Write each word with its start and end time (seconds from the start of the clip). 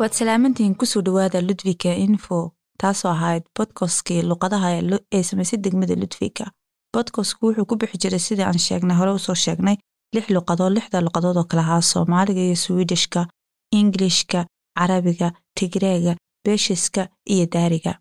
waad 0.00 0.12
salaamantihiin 0.18 0.74
ku 0.80 0.86
soo 0.86 1.02
dhawaada 1.06 1.40
ludwika 1.48 1.90
info 2.06 2.38
taasoo 2.82 3.10
ahayd 3.16 3.42
bodkastkii 3.58 4.22
luqadaha 4.30 4.68
ee 5.16 5.22
samaysay 5.28 5.58
degmada 5.64 5.94
ludwika 6.02 6.44
bodkastku 6.94 7.42
wuxuu 7.46 7.66
ku 7.70 7.74
bixi 7.80 7.98
jiray 8.02 8.22
sidii 8.26 8.44
aan 8.48 8.58
sheegnay 8.66 8.96
hore 9.00 9.12
u 9.18 9.24
soo 9.26 9.34
sheegnay 9.44 9.76
lix 10.14 10.26
luqadood 10.36 10.72
lixda 10.76 11.00
luqadood 11.06 11.36
oo 11.40 11.44
kale 11.50 11.62
ahaa 11.66 11.82
soomaaliga 11.92 12.40
iyo 12.46 12.56
swidishka 12.64 13.20
ingilishka 13.78 14.40
carabiga 14.78 15.28
tigreega 15.56 16.12
beeshiska 16.44 17.02
iyo 17.32 17.46
daariga. 17.54 17.92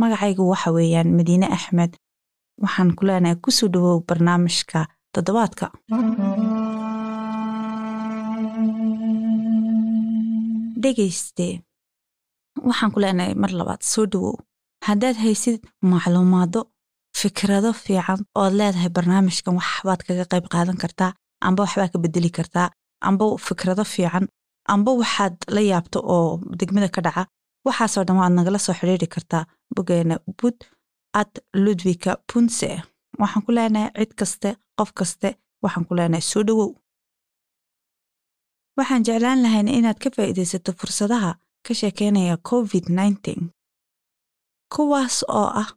Magacaygu 0.00 0.48
waxa 0.52 0.70
weeyaan 0.76 1.08
madiine 1.18 1.46
axmed 1.56 1.92
waxaan 2.62 2.90
ku 2.96 3.02
leenahay 3.06 3.36
ku 3.44 3.50
soo 3.58 3.68
dhawow 3.74 3.98
barnaamijka 4.08 4.80
toddobaadka 5.14 5.66
dhegayste. 10.82 11.46
Waxaan 12.68 12.90
ku 12.92 12.98
leenahay 13.02 13.34
mar 13.42 13.50
labaad 13.58 13.82
soo 13.92 14.06
dhawow. 14.12 14.34
Haddaad 14.88 15.16
haysid 15.24 15.60
macluumaado 15.90 16.60
fikrado 17.20 17.70
fiican 17.84 18.20
ood 18.40 18.52
leedahay 18.60 18.90
barnaamijkan 18.96 19.54
waxbaad 19.58 20.00
kaga 20.06 20.24
qayb 20.32 20.46
qaadan 20.52 20.76
kartaa 20.82 21.10
amba 21.46 21.60
waxbaad 21.64 21.90
ka 21.92 21.98
bedeli 22.04 22.30
kartaa 22.38 22.68
amba 23.08 23.24
fikrado 23.46 23.84
fiican 23.94 24.24
amba 24.74 24.90
waxaad 25.00 25.34
la 25.54 25.60
yaabto 25.70 25.98
oo 26.16 26.30
degmada 26.60 26.88
ka 26.94 27.00
dhaca 27.06 27.22
waxaasoo 27.66 28.04
dhan 28.06 28.16
waad 28.20 28.32
nagala 28.36 28.58
soo 28.66 28.74
xidhiiri 28.78 29.06
kartaa 29.14 29.44
bogeena 29.74 30.16
bud 30.38 30.56
at 31.20 31.32
ludwika 31.64 32.10
punse 32.30 32.68
waxaan 33.20 33.42
ku 33.46 33.50
leenahay 33.56 33.90
cid 33.98 34.12
kaste 34.20 34.48
qof 34.78 34.90
kaste 34.98 35.28
waxaan 35.64 35.84
ku 35.88 35.92
leenahay 35.98 36.24
soo 36.30 36.42
dhawow 36.48 36.68
waxaan 38.76 39.02
jeclaan 39.06 39.42
lahayna 39.42 39.70
inaad 39.78 39.98
ka 40.02 40.08
faa'iidaysato 40.16 40.72
fursadaha 40.80 41.30
ka 41.66 41.72
sheekeynaya 41.80 42.36
covid 42.50 42.84
nneteen 42.96 43.42
kuwaas 44.74 45.16
oo 45.38 45.48
ah 45.62 45.68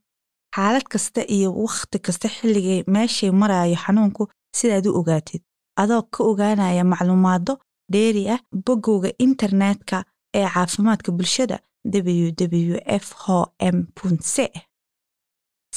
xaalad 0.56 0.86
kasta 0.94 1.22
iyo 1.36 1.50
wakhti 1.64 1.98
kasta 2.06 2.28
xilligay 2.36 2.82
meeshay 2.94 3.32
maraayo 3.42 3.76
xanuunku 3.84 4.24
sidaad 4.58 4.86
u 4.90 4.98
ogaatid. 5.00 5.42
Adoo 5.82 6.02
ka 6.14 6.20
ogaanaya 6.30 6.84
macluumaado 6.92 7.54
dheeri 7.94 8.24
ah 8.36 8.40
boggowga 8.66 9.10
internetka 9.26 9.98
ee 10.38 10.48
caafimaadka 10.54 11.10
bulshada 11.18 11.58
ww 11.94 12.76
f 13.06 13.08
ho 13.24 13.38
m 13.76 13.78
punse 13.96 14.46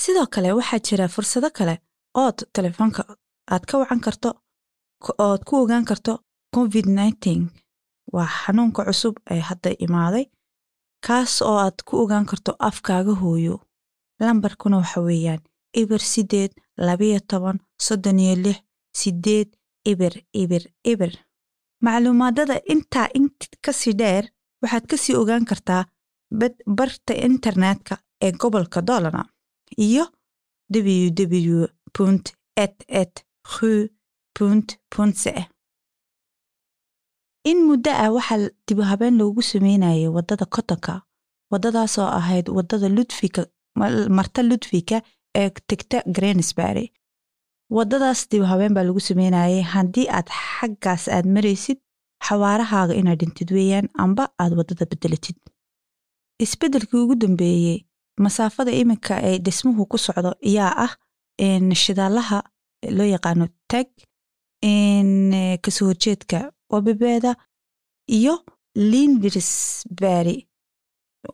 sidoo 0.00 0.26
kale 0.32 0.48
waxaa 0.58 0.78
jira 0.86 1.06
fursado 1.14 1.48
kale 1.58 1.74
ood 2.24 2.38
telefoonka 2.56 3.02
aad 3.52 3.62
ka 3.68 3.74
wacan 3.80 4.00
karto 4.06 4.30
ood 5.26 5.40
ku 5.48 5.52
ogaan 5.62 5.84
karto 5.90 6.12
covid 6.54 6.86
nneteen 6.86 7.42
waa 8.12 8.28
xanuunka 8.40 8.84
cusub 8.88 9.14
ee 9.30 9.40
hadda 9.48 9.70
imaaday 9.86 10.24
kaas 11.06 11.34
oo 11.48 11.56
aad 11.64 11.78
ku 11.86 11.92
ogaan 12.02 12.26
karto 12.30 12.52
afkaaga 12.68 13.14
hooyo. 13.22 13.56
Lambarkuna 14.20 14.76
waxa 14.82 15.00
weeyaan 15.06 15.40
ibir 15.80 16.00
siddeed 16.12 16.52
labiyo 16.86 17.20
toban 17.30 17.58
soddon 17.86 18.18
iyo 18.24 18.34
lix 18.44 18.58
siddeed 19.00 19.48
ibir 19.90 20.14
ibir 20.42 20.64
ibir 20.92 21.12
macluumaadada 21.84 22.56
intaa 22.72 23.08
int 23.18 23.38
ka 23.64 23.72
sii 23.80 23.94
dheer 24.00 24.24
waxaad 24.62 24.84
ka 24.90 24.96
sii 25.02 25.16
ogaan 25.20 25.44
kartaa 25.50 25.82
barta 26.76 27.12
internetka 27.28 27.94
ee 28.24 28.32
gobolka 28.40 28.80
dolana 28.88 29.22
iyo 29.86 30.04
ww 30.74 31.66
punt 31.96 32.24
et 32.64 32.76
et 33.00 33.14
hu 33.52 33.70
punt 34.38 34.68
punse 34.96 35.32
in 37.50 37.58
muddo 37.68 37.90
ah 38.02 38.10
waxaa 38.16 38.48
dibu 38.66 38.82
habeen 38.90 39.14
loogu 39.20 39.42
sameynayay 39.52 40.08
waddada 40.16 40.44
kotonka 40.54 40.94
waddadaasoo 41.52 42.06
ahayd 42.18 42.46
waddada 42.56 42.88
ludwika 42.96 43.42
marta 44.18 44.40
ludwika 44.50 44.96
ee 45.40 45.50
tegta 45.68 45.98
greensbury 46.16 46.86
waddadaas 47.76 48.20
dibu 48.30 48.44
habeen 48.52 48.74
baa 48.76 48.82
lagu 48.88 49.00
sameynayay 49.08 49.60
haddii 49.74 50.06
aad 50.16 50.28
xaggaas 50.58 51.04
aad 51.16 51.26
maraysid 51.36 51.78
xawaarahaaga 52.26 52.94
inaad 53.00 53.18
dhintid 53.20 53.48
weeyaan 53.56 53.88
amba 54.04 54.24
aad 54.42 54.52
waddada 54.58 54.84
beddelatid. 54.90 55.36
Isbeddelkii 56.44 57.00
ugu 57.04 57.14
dambeeyey 57.22 57.78
masaafada 58.24 58.70
iminka 58.80 59.14
ee 59.28 59.38
dhismuhu 59.44 59.82
ku 59.90 59.96
socdo 60.06 60.30
ayaa 60.48 60.72
ah 60.86 60.92
shidaalaha 61.82 62.38
loo 62.96 63.06
yaqaano 63.14 63.46
tag 63.70 63.86
ka 65.62 65.70
soo 65.76 65.86
horjeedka 65.90 66.38
wabebeeda 66.72 67.32
iyo 68.18 68.34
lindirsbury 68.90 70.36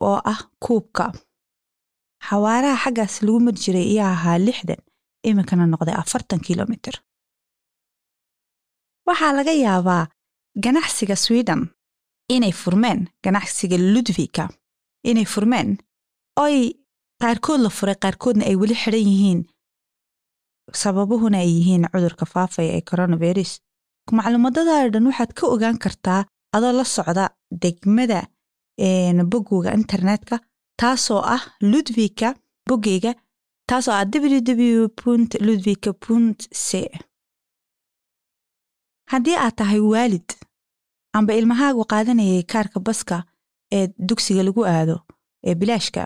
oo 0.07 0.17
ah 0.33 0.41
kuubka 0.63 1.05
xawaaraha 2.27 2.77
xaggaas 2.83 3.15
lagu 3.25 3.39
mari 3.45 3.59
jiray 3.63 3.85
ayaa 3.93 4.11
ahaa 4.17 4.37
lixdan 4.47 4.81
iminkana 5.29 5.65
noqday 5.71 5.95
afartan 6.01 6.39
kilomitr 6.47 6.95
waxaa 9.07 9.33
laga 9.37 9.53
yaabaa 9.65 10.03
ganacsiga 10.63 11.15
sweden 11.25 11.61
inay 12.35 12.53
furmeen 12.61 12.99
ganacsiga 13.25 13.77
ludwika 13.93 14.43
inay 15.09 15.25
furmeen. 15.33 15.69
Oy 16.45 16.57
qaarkood 17.21 17.59
la 17.65 17.69
furay 17.77 17.95
qaarkoodna 18.03 18.43
ay 18.49 18.55
weli 18.61 18.75
xidhan 18.81 19.05
yihiin. 19.09 19.39
Sababuhuna 20.81 21.37
ay 21.43 21.49
yihiin 21.57 21.83
cudurka 21.93 22.25
faafaya 22.33 22.71
ee 22.77 22.81
coronavirus 22.89 23.51
macluumaadada 24.17 24.75
dhan 24.93 25.05
waxaad 25.09 25.31
ka 25.37 25.43
ogaan 25.53 25.77
kartaa 25.83 26.21
adoo 26.55 26.71
la 26.79 26.83
socda 26.95 27.25
degmada 27.63 28.19
boggowga 29.31 29.69
internetka 29.79 30.35
taasoo 30.81 31.21
ah 31.35 31.43
ludwika 31.71 32.27
boggeyga 32.69 33.11
taasoo 33.69 33.93
ah 33.99 34.05
ww 34.13 34.87
punt 35.01 35.31
ludwika 35.47 35.91
punt 36.03 36.39
c. 36.65 36.69
Haddii 39.11 39.35
aad 39.43 39.55
tahay 39.59 39.79
waalid 39.93 40.27
amba 41.17 41.31
ilmahaagu 41.39 41.81
qaadanayay 41.91 42.43
kaarka 42.51 42.79
baska 42.87 43.17
ee 43.75 43.85
dugsiga 44.07 44.43
lagu 44.47 44.61
aado 44.65 44.95
ee 45.47 45.55
bilaashka 45.59 46.01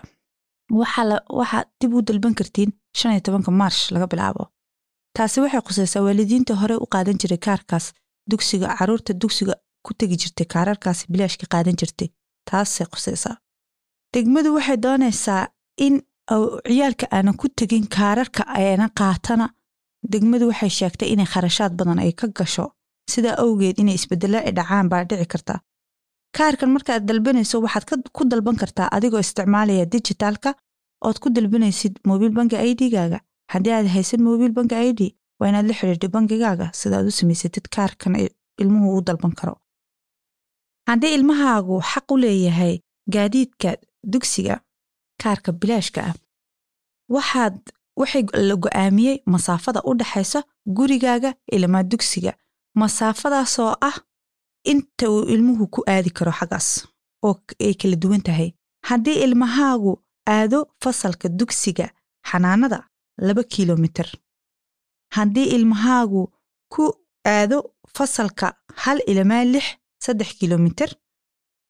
waxaad 0.80 1.68
dib 1.80 1.92
u 1.98 2.02
dalban 2.08 2.34
kartiin 2.40 2.72
shan 2.98 3.12
iyo 3.14 3.20
tobanka 3.26 3.52
marsh 3.62 3.82
laga 3.94 4.08
bilaabo 4.12 4.44
taasi 5.18 5.38
waxay 5.44 5.62
khusaysaa 5.68 6.02
waalidiinta 6.08 6.54
hore 6.62 6.76
u 6.84 6.86
qaadan 6.94 7.18
jiray 7.22 7.38
kaarkaas. 7.48 7.86
Dugsiga 8.32 8.68
carruurta 8.78 9.14
dugsiga 9.22 9.54
ku 9.86 9.92
tegi 10.00 10.16
jirtay 10.22 10.46
kaararkaas 10.54 11.00
bilaashka 11.12 11.46
qaadan 11.54 11.76
jirtay. 11.82 12.08
Taasay 12.50 12.88
khusaysaa. 12.94 13.36
Degmadu 14.14 14.50
waxay 14.58 14.78
doonaysaa 14.86 15.44
in 15.86 15.96
ciyaalka 16.68 17.06
aanan 17.16 17.36
ku 17.42 17.48
tegin 17.60 17.86
kaararka 17.96 18.44
ayna 18.58 18.88
qaatana. 19.00 19.46
Degmadu 20.12 20.46
waxay 20.52 20.70
sheegtay 20.80 21.10
inay 21.14 21.26
kharashaad 21.34 21.74
badan 21.80 22.00
ay 22.04 22.12
ka 22.20 22.28
gasho. 22.38 22.66
Sidaa 23.12 23.36
awgeed 23.44 23.78
inay 23.82 23.96
isbedelo 24.00 24.38
ay 24.48 24.52
dhacaan 24.58 24.88
baa 24.92 25.04
dhici 25.10 25.26
karta. 25.34 25.54
Kaarkan 26.38 26.70
markaad 26.76 27.04
dalbanayso 27.10 27.56
waxaad 27.66 27.84
ku 28.16 28.22
dalban 28.32 28.56
kartaa 28.62 28.88
adigoo 28.96 29.20
isticmaalaya 29.26 29.86
dijitaalka. 29.94 30.50
Ood 31.08 31.18
ku 31.24 31.28
dalbanaysid 31.36 31.94
mobiil 32.08 32.32
banki 32.38 32.56
idgaaga 32.72 33.20
haddii 33.52 33.74
aad 33.78 33.88
haysan 33.96 34.22
mobiil 34.28 34.52
banki 34.58 34.76
id 34.90 35.00
waa 35.40 35.50
inaad 35.50 35.68
la 35.68 35.74
xidhiidhay 35.80 36.10
bangigaaga 36.16 36.66
sidaad 36.80 37.06
u 37.12 37.12
samaysatid 37.20 37.66
kaarkan 37.76 38.14
ilmuhu 38.62 38.98
u 38.98 39.02
dalban 39.08 39.34
karo. 39.40 39.56
Haddii 40.90 41.14
ilmahaagu 41.18 41.76
xaq 41.92 42.08
u 42.14 42.18
leeyahay 42.24 42.76
gaadiidka 43.14 43.70
dugsiga 44.12 44.56
kaarka 45.24 45.52
bilaashka 45.52 46.00
ah 46.10 46.16
waxaad 47.16 47.56
waxay 48.00 48.24
la 48.50 48.56
go'aamiyey 48.64 49.18
masaafada 49.34 49.80
u 49.90 49.94
dhaxaysa 50.00 50.40
gurigaaga 50.78 51.30
ilmaa 51.56 51.84
dugsiga 51.92 52.34
masaafadaasoo 52.82 53.72
ah 53.90 53.98
inta 54.72 55.06
uu 55.12 55.24
ilmuhu 55.34 55.68
ku 55.74 55.80
aadi 55.94 56.10
karo 56.18 56.32
xaggaas 56.40 56.68
oo 57.28 57.36
ay 57.66 57.74
kala 57.82 57.96
duwan 58.04 58.22
tahay. 58.28 58.50
Haddii 58.90 59.18
ilmahaagu 59.26 59.92
aado 60.36 60.60
fasalka 60.84 61.28
dugsiga 61.40 61.86
xanaanada 62.30 62.80
laba 63.18 63.44
kilomitir. 63.44 64.08
Haddii 65.16 65.48
ilmahaagu 65.56 66.32
ku 66.74 66.84
aado 67.26 67.58
fasalka 67.96 68.48
hal 68.84 69.00
ilmaa 69.08 69.44
lix 69.54 69.66
saddex 70.06 70.30
kilomitir 70.40 70.90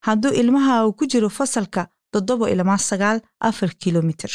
hadduu 0.06 0.32
ilmahaagu 0.42 0.94
ku 0.98 1.06
jiro 1.12 1.30
fasalka 1.30 1.88
toddoba 2.12 2.50
ilmaa 2.50 2.78
sagaal 2.78 3.20
afar 3.40 3.70
kilomitir. 3.82 4.32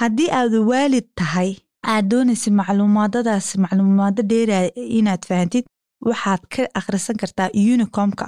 Haddii 0.00 0.30
aad 0.30 0.54
waalid 0.70 1.06
tahay 1.18 1.50
aad 1.92 2.04
doonaysa 2.10 2.50
macluumaadadaas 2.50 3.48
macluumaado 3.62 4.22
dheeraya 4.30 4.70
inaad 4.98 5.22
fahantid 5.28 5.64
waxaad 6.08 6.42
ka 6.52 6.62
akhrisan 6.78 7.16
kartaa 7.16 7.50
unicomka 7.54 8.26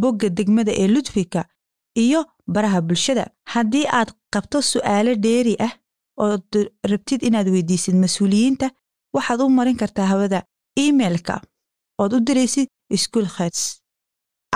bogga 0.00 0.28
degmada 0.28 0.72
ee 0.82 0.88
ludwika 0.94 1.40
iyo 2.04 2.20
baraha 2.54 2.80
bulshada. 2.80 3.24
Haddii 3.52 3.86
aad 3.98 4.10
qabto 4.32 4.58
su'aalo 4.72 5.14
dheeri 5.24 5.54
ah 5.66 5.72
ood 6.16 6.50
rabtid 6.90 7.20
inaad 7.28 7.48
weydiisid 7.54 7.94
mas'uuliyiinta 8.04 8.66
waxaad 9.16 9.40
u 9.44 9.48
marin 9.58 9.76
kartaa 9.82 10.06
hawada 10.12 10.38
emailka 10.84 11.34
ood 12.02 12.12
u 12.16 12.20
diraysid 12.26 12.68
school 13.04 13.26
khats 13.36 13.62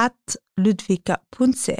at 0.06 0.24
ludwika 0.64 1.14
punse 1.36 1.76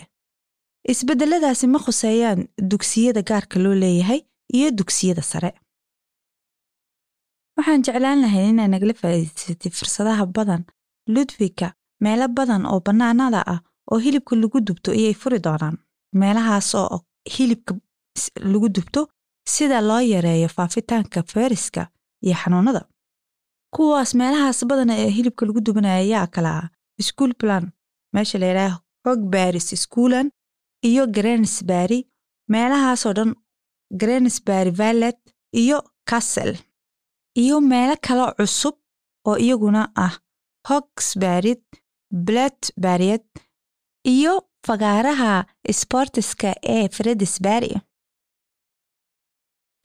isbeddeladaasi 0.92 1.66
ma 1.66 1.78
khuseeyaan 1.84 2.40
dugsiyada 2.70 3.22
gaarka 3.28 3.56
loo 3.64 3.74
leeyahay 3.82 4.20
iyo 4.56 4.68
dugsiyada 4.78 5.22
sare. 5.22 5.50
Waxaan 7.56 7.82
jeclaan 7.86 8.20
lahay 8.24 8.44
inaa 8.52 8.68
nagala 8.72 8.94
faa'iidaysatay 9.00 9.70
fursadaha 9.78 10.24
badan 10.36 10.62
ludwigka 11.14 11.66
meelo 12.04 12.26
badan 12.38 12.62
oo 12.72 12.80
bannaanada 12.86 13.40
ah 13.52 13.60
oo 13.90 13.98
hilibka 14.04 14.34
lagu 14.42 14.58
dubto 14.66 14.90
ayay 14.98 15.14
furi 15.22 15.38
doonaan. 15.46 15.76
Meelahaas 16.20 16.74
oo 16.74 16.98
hilibka 17.34 17.72
lagu 18.52 18.68
dubto 18.76 19.00
sida 19.54 19.80
loo 19.88 20.00
yareeyo 20.14 20.48
faafitaanka 20.56 21.22
fayraska 21.32 21.82
iyo 22.24 22.34
xanuunada. 22.42 22.82
Kuwaas 23.74 24.10
meelahaas 24.14 24.60
badan 24.70 24.90
ee 24.90 25.08
hilibka 25.16 25.46
lagu 25.46 25.60
dubanaya 25.66 25.96
ayaa 26.04 26.26
kala 26.34 26.50
ah 26.58 26.68
school 27.08 27.32
plan 27.40 27.64
meesha 28.14 28.38
la 28.38 28.46
yidhaha 28.50 28.80
hogbaris 29.06 29.68
schoolan 29.82 30.28
iyo 30.88 31.02
gransbury 31.16 32.00
meelahaasoo 32.52 33.12
dhan 33.18 33.30
gransbury 34.00 34.70
vallet 34.80 35.18
iyo 35.62 35.78
castle 36.10 36.54
iyo 37.42 37.56
meelo 37.60 37.96
kale 38.06 38.24
cusub 38.38 38.74
oo 39.28 39.36
iyaguna 39.44 39.82
ah 40.06 40.14
hogsbarid 40.68 41.62
blatbaryed 42.26 43.24
iyo 44.14 44.32
fagaaraha 44.66 45.32
sbortiska 45.78 46.50
ee 46.74 46.88
fredisbury 46.96 47.72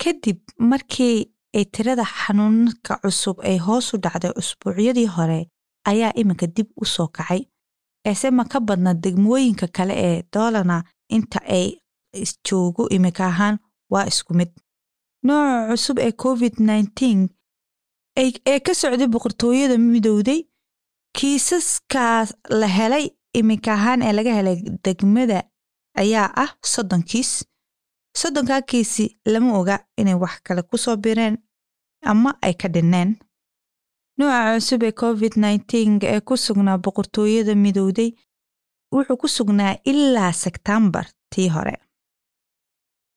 kadib 0.01 0.39
markii 0.69 1.17
ay 1.57 1.65
tirada 1.73 2.05
xanuunka 2.17 2.93
cusub 3.03 3.37
ay 3.49 3.57
hoos 3.65 3.93
u 3.93 3.97
dhacday 4.03 4.31
usbuucyadii 4.41 5.07
hore 5.15 5.39
ayaa 5.89 6.11
iminka 6.21 6.47
dib 6.55 6.67
u 6.81 6.85
soo 6.85 7.07
kacay. 7.15 7.41
Eese 8.09 8.27
ma 8.37 8.43
ka 8.51 8.59
badna 8.67 8.91
degmooyinka 9.03 9.67
kale 9.75 9.93
ee 10.07 10.17
doolana 10.33 10.77
inta 11.15 11.39
ay 11.57 11.67
joogo 12.47 12.83
iminka 12.95 13.23
ahaan 13.31 13.55
waa 13.91 14.05
isku 14.11 14.33
mid. 14.39 14.49
Nooca 15.25 15.67
cusub 15.69 15.97
ee 15.99 16.11
covid 16.23 16.53
nneteen 16.59 17.19
ee 18.21 18.59
ka 18.65 18.73
socday 18.81 19.07
boqortooyada 19.13 19.77
midowday 19.77 20.41
kiisaskaa 21.17 22.25
la 22.59 22.67
helay 22.77 23.05
iminka 23.39 23.73
ahaan 23.73 24.01
ee 24.01 24.13
laga 24.17 24.33
helay 24.37 24.57
degmada 24.85 25.39
ayaa 26.01 26.27
ah 26.43 26.51
soddon 26.73 27.03
kiis 27.09 27.31
soddonkaa 28.19 28.61
kiisi 28.61 29.05
lama 29.25 29.57
oga 29.59 29.75
inay 29.97 30.13
wax 30.23 30.35
kale 30.43 30.61
ku 30.69 30.77
soo 30.77 30.95
bireen 31.03 31.37
ama 32.11 32.31
ay 32.41 32.53
ka 32.53 32.67
dhinneen 32.73 33.09
nooca 34.17 34.39
cusub 34.55 34.83
ee 34.83 34.91
covid 35.01 35.33
nneteen 35.37 35.99
ee 36.03 36.19
ku 36.27 36.37
sugnaa 36.37 36.77
boqortooyada 36.83 37.55
midowday 37.55 38.11
wuxuu 38.93 39.17
ku 39.21 39.27
sugnaa 39.27 39.75
ilaa 39.91 40.31
sebtambar 40.43 41.05
tii 41.35 41.49
hore. 41.55 41.75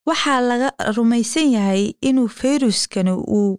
Waxaa 0.06 0.40
laga 0.40 0.68
rumaysan 0.96 1.48
yahay 1.56 1.84
inuu 2.08 2.28
fayruskani 2.28 3.10
uu 3.38 3.58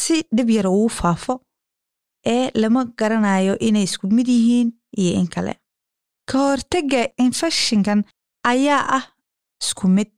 si 0.00 0.16
dhib 0.36 0.50
yara 0.50 0.70
uu 0.70 0.88
faafo 0.88 1.34
ee 2.26 2.50
lama 2.54 2.84
garanayo 2.98 3.54
inay 3.58 3.82
isku 3.88 4.06
mid 4.16 4.28
yihiin 4.28 4.68
iyo 5.00 5.12
in 5.20 5.26
kale. 5.34 5.54
Ka 6.30 6.38
hortagga 6.38 7.00
infekshinkan 7.24 8.04
ayaa 8.44 8.82
ah 8.96 9.04
isku 9.62 9.86
mid 9.96 10.14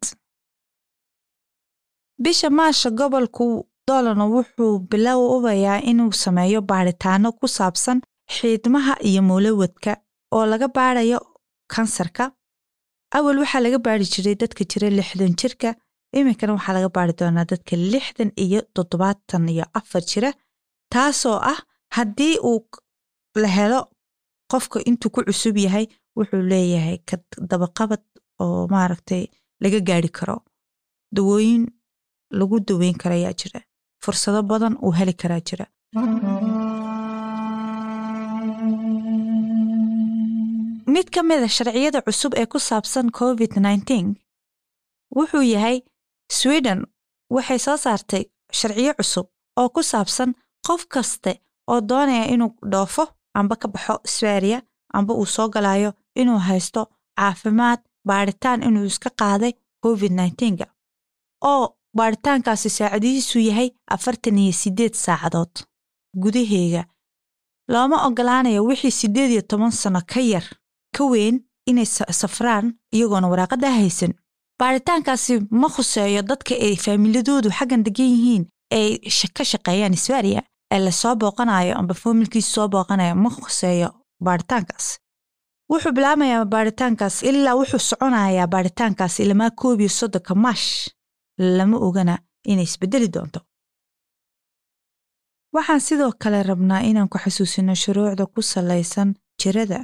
bisha 2.25 2.49
maasha 2.59 2.91
gobolku 2.99 3.47
dolano 3.89 4.25
wuxuu 4.35 4.73
bilowbayaa 4.91 5.79
inuu 5.91 6.13
sameeyo 6.25 6.61
baadhitaano 6.71 7.29
ku 7.39 7.47
saabsan 7.57 7.99
xiidmaha 8.35 8.95
iyo 9.09 9.21
mowlawadka 9.29 9.93
oo 10.35 10.45
laga 10.51 10.69
baadhayo 10.77 11.19
kansarka. 11.73 12.25
Awal 13.17 13.39
waxaa 13.43 13.61
laga 13.65 13.79
baari 13.87 14.05
jiray 14.13 14.35
dadka 14.43 14.63
jira 14.71 14.89
lixdan 14.99 15.33
jirka 15.41 15.69
iminkana 16.19 16.53
waxaa 16.57 16.75
laga 16.77 16.89
baari 16.97 17.13
doonaa 17.21 17.45
dadka 17.53 17.75
lixdan 17.93 18.31
iyo 18.45 18.61
toddobaatan 18.75 19.49
iyo 19.55 19.65
afar 19.79 20.03
jira 20.11 20.31
taasoo 20.93 21.39
ah 21.53 21.59
haddii 21.97 22.37
uu 22.51 22.61
la 23.43 23.49
helo 23.57 23.81
qofka 24.53 24.79
intuu 24.89 25.11
ku 25.15 25.21
cusub 25.27 25.57
yahay 25.65 25.87
wuxuu 26.17 26.43
leeyahay 26.51 26.99
dabaqabad 27.51 28.03
oo 28.45 28.61
maaragtay 28.75 29.25
laga 29.63 29.81
gaari 29.89 30.11
karo 30.19 30.37
dawooyin 31.17 31.65
lagu 32.39 32.57
daweyn 32.69 32.97
karayaa 33.03 33.35
jira 33.41 33.61
fursado 34.05 34.41
badan 34.51 34.75
uu 34.85 34.93
heli 34.99 35.15
karaa 35.23 35.41
jira. 35.49 35.67
Mid 40.95 41.11
ka 41.15 41.23
mida 41.23 41.49
sharciyada 41.57 42.01
cusub 42.07 42.33
ee 42.41 42.47
ku 42.53 42.59
saabsan 42.69 43.07
covid 43.19 43.53
nneteen 43.63 44.07
wuxuu 45.17 45.43
yahay 45.53 45.77
sweden 46.39 46.81
waxay 47.35 47.59
soo 47.67 47.77
saartay 47.85 48.25
sharciyo 48.59 48.93
cusub 48.99 49.27
oo 49.61 49.69
ku 49.75 49.83
saabsan 49.91 50.31
qof 50.67 50.83
kaste 50.93 51.33
oo 51.71 51.81
doonaya 51.91 52.25
inuu 52.35 52.53
dhoofo 52.73 53.05
amba 53.39 53.55
ka 53.63 53.69
baxo 53.75 53.95
sbariya 54.15 54.59
amba 54.97 55.13
uu 55.21 55.27
soo 55.35 55.49
galayo 55.55 55.91
inuu 56.21 56.39
haysto 56.49 56.83
caafimaad 57.19 57.81
baadhitaan 58.09 58.63
inuu 58.69 58.85
iska 58.85 59.11
qaaday 59.21 59.53
covid 59.85 60.13
nneteenka 60.13 60.67
oo 61.51 61.65
baadhitaankaasi 61.97 62.69
saacadihiisu 62.71 63.39
yahay 63.49 63.69
afartan 63.95 64.39
iyo 64.39 64.53
siddeed 64.53 64.95
saacadood 64.95 65.55
gudaheega. 66.23 66.85
Looma 67.73 67.97
ogolaanayo 68.07 68.65
wixii 68.65 68.91
siddeed 68.91 69.31
iyo 69.31 69.43
toban 69.43 69.71
sano 69.73 70.01
ka 70.13 70.21
yar 70.21 70.45
ka 70.97 71.05
weyn 71.05 71.37
inay 71.67 71.87
safraan 72.21 72.67
iyagoona 72.95 73.29
waraaqada 73.33 73.71
haysan. 73.79 74.13
Baaritaankaasi 74.59 75.41
ma 75.51 75.69
khuseeyo 75.75 76.23
dadka 76.23 76.55
ay 76.55 76.77
faamiladoodu 76.85 77.51
xaggan 77.59 77.83
degan 77.87 78.07
yihiin 78.15 78.45
ay 78.79 78.99
ka 79.37 79.45
shaqeeyaan 79.45 79.97
sbariya 79.97 80.43
ee 80.75 80.79
la 80.85 80.91
soo 80.93 81.15
booqanayo 81.21 81.75
amba 81.79 81.95
foomilkiisu 81.95 82.51
soo 82.55 82.69
booqanayo 82.69 83.15
ma 83.15 83.31
khuseeyo 83.31 83.89
baaritaankaas 84.25 84.87
wuxuu 85.71 85.93
bilaabmayaa 85.97 86.45
baaritaankaas 86.55 87.17
ilaa 87.31 87.55
wuxuu 87.61 87.79
soconayaa 87.91 88.47
baaritaankaas 88.55 89.15
ilamaa 89.21 89.51
koob 89.61 89.81
iyo 89.81 89.89
soddonka 90.01 90.35
maash. 90.35 90.69
Lama 91.57 91.77
ogana 91.87 92.15
inay 92.53 92.65
isbedeli 92.69 93.09
doonto. 93.15 93.41
Waxaan 95.55 95.81
sidoo 95.81 96.13
kale 96.23 96.43
rabnaa 96.43 96.81
inaan 96.91 97.09
ku 97.13 97.19
xasuusino 97.19 97.75
shuruucda 97.83 98.27
ku 98.35 98.43
salaysan 98.43 99.15
jirada. 99.43 99.81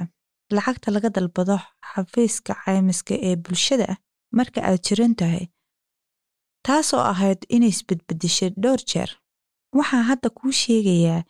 Lacagta 0.55 0.91
laga 0.91 1.09
dalbado 1.15 1.57
xafiiska 1.91 2.53
caymiska 2.65 3.13
ee 3.27 3.35
bulshada 3.43 3.95
marka 4.37 4.59
aad 4.69 4.79
jiran 4.87 5.15
tahay 5.19 5.45
taasoo 6.67 7.03
ahayd 7.11 7.41
inay 7.55 7.69
isbedbedeshay 7.75 8.49
dhowr 8.63 8.81
jeer. 8.91 9.09
Waxaa 9.77 10.03
hadda 10.09 10.29
kuu 10.37 10.51
sheegayaa 10.61 11.21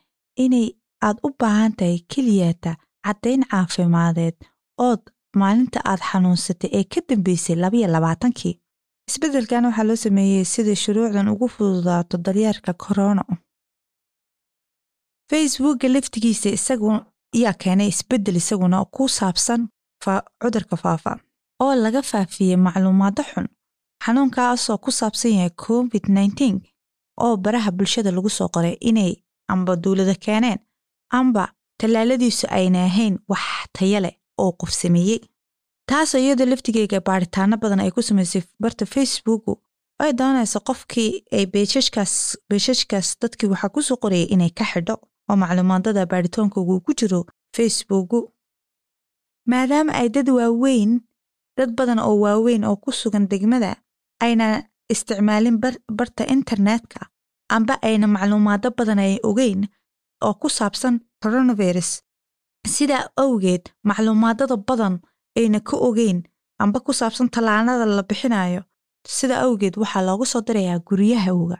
inay 0.43 0.67
aad 1.07 1.17
u 1.27 1.29
baahan 1.39 1.73
tahay 1.79 1.97
keliyata 2.11 2.71
caddayn 3.05 3.41
caafimadeed 3.51 4.37
ood 4.77 5.01
maalinta 5.39 5.79
aad 5.91 6.01
xanuunsatay 6.09 6.69
ee 6.77 6.83
ka 6.83 6.99
dambeysay 7.09 7.55
labayo 7.55 7.87
labaatankii. 7.95 8.53
Isbeddelkan 9.09 9.65
waxaa 9.65 9.83
loo 9.89 9.95
sameeyey 9.95 10.45
sidai 10.45 10.75
shuruucdan 10.83 11.27
ugu 11.33 11.47
fududaato 11.55 12.17
daryeerka 12.25 12.73
korona 12.73 13.23
facebookga 15.31 15.87
laftigiisa 15.93 16.49
isagu 16.57 16.89
yaa 17.43 17.53
keenay 17.61 17.87
isbeddel 17.93 18.35
isaguna 18.41 18.85
ku 18.95 19.07
saabsan 19.17 19.61
cudurka 20.41 20.75
faafa 20.83 21.11
oo 21.63 21.73
laga 21.83 22.01
faafiyey 22.11 22.55
macluumaado 22.65 23.23
xun. 23.31 23.47
Xanuunkaasoo 24.03 24.77
ku 24.83 24.91
saabsan 24.91 25.31
yahay 25.37 25.49
covid 25.65 26.03
nneteen 26.09 26.55
oo 27.23 27.37
baraha 27.43 27.71
bulshada 27.71 28.11
lagu 28.11 28.29
soo 28.29 28.49
qoray 28.55 28.75
inay 28.89 29.13
amba 29.53 29.75
dowlado 29.83 30.15
keeneen 30.25 30.59
amba 31.19 31.43
tallaaladiisu 31.79 32.47
ayna 32.57 32.79
ahayn 32.85 33.15
wax 33.29 33.43
taya 33.75 33.99
leh 34.05 34.15
oo 34.43 34.51
qof 34.59 34.71
sameeyey 34.81 35.19
taasoo 35.89 36.21
iyadoo 36.25 36.47
laftigeega 36.51 36.99
baadhitaano 37.07 37.55
badan 37.63 37.79
ay 37.83 37.91
ku 37.95 38.01
samaysay 38.09 38.41
barta 38.63 38.85
facebooku 38.95 39.53
ay 40.03 40.11
doonayso 40.19 40.59
qofkii 40.69 41.11
ay 41.37 41.45
beeshashkaas 41.53 42.13
beeshashkaas 42.49 43.07
dadkii 43.21 43.49
waxaa 43.53 43.73
ku 43.75 43.81
soo 43.87 43.97
qorayay 44.03 44.27
inay 44.33 44.51
ka 44.59 44.65
xidho 44.71 44.95
oo 45.29 45.35
macluumaadada 45.41 46.03
baadhitoonkoogu 46.11 46.75
ku 46.85 46.91
jiro 46.99 47.19
facebooku 47.57 48.19
maadaama 49.51 49.91
ay 49.99 50.07
dad 50.15 50.29
waaweyn 50.37 50.91
dad 51.57 51.71
badan 51.77 51.99
oo 52.07 52.15
waaweyn 52.23 52.63
oo 52.69 52.75
ku 52.83 52.91
sugan 52.99 53.25
degmada 53.31 53.71
ayna 54.25 54.47
isticmaalin 54.93 55.57
barta 55.97 56.23
internetka 56.35 56.99
amba 57.55 57.73
ayna 57.87 58.07
macluumaado 58.15 58.69
badan 58.77 58.99
ay 59.05 59.13
ogeyn 59.29 59.61
oo 60.25 60.33
ku 60.41 60.47
saabsan 60.57 60.95
coronavirus 61.23 61.89
sidaa 62.75 63.03
awgeed 63.23 63.63
macluumaadada 63.89 64.57
badan 64.67 64.95
ayna 65.39 65.59
ka 65.69 65.75
ogeyn 65.87 66.19
amba 66.63 66.79
ku 66.85 66.91
saabsan 66.99 67.29
tallaanada 67.35 67.85
la 67.97 68.03
bixinayo 68.09 68.61
sida 69.17 69.35
awgeed 69.45 69.75
waxaa 69.81 70.03
loogu 70.07 70.25
soo 70.31 70.41
dirayaa 70.47 70.79
guryahooga 70.87 71.57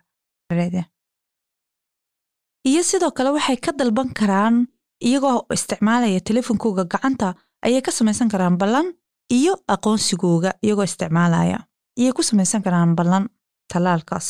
iyo 2.69 2.81
sidoo 2.89 3.11
kale 3.17 3.29
waxay 3.37 3.57
ka 3.65 3.71
dalban 3.79 4.09
karaan 4.19 4.55
iyagoo 5.07 5.37
isticmaalaya 5.55 6.19
teleefonkooga 6.27 6.83
gacanta 6.93 7.27
ayay 7.65 7.81
ka 7.85 7.91
samaysan 7.97 8.29
karaan 8.33 8.57
ballan 8.61 8.87
iyo 9.37 9.53
aqoonsigooga 9.73 10.49
iyagoo 10.65 10.85
isticmaalaya 10.89 11.59
iyay 11.99 12.13
ku 12.17 12.21
samaysan 12.29 12.61
karaan 12.65 12.91
ballan 12.99 13.23
tallaalkaas 13.71 14.27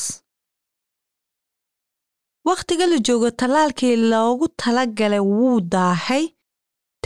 wakhtiga 2.49 2.85
la 2.91 2.97
joogo 3.07 3.29
tallaalkii 3.41 3.95
loogu 4.11 4.45
talagalay 4.61 5.19
wuu 5.37 5.59
daahay 5.73 6.23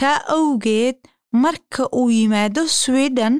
taa 0.00 0.18
awgeed 0.36 0.96
marka 1.32 1.82
uu 1.98 2.10
yimaado 2.10 2.62
sweden 2.68 3.34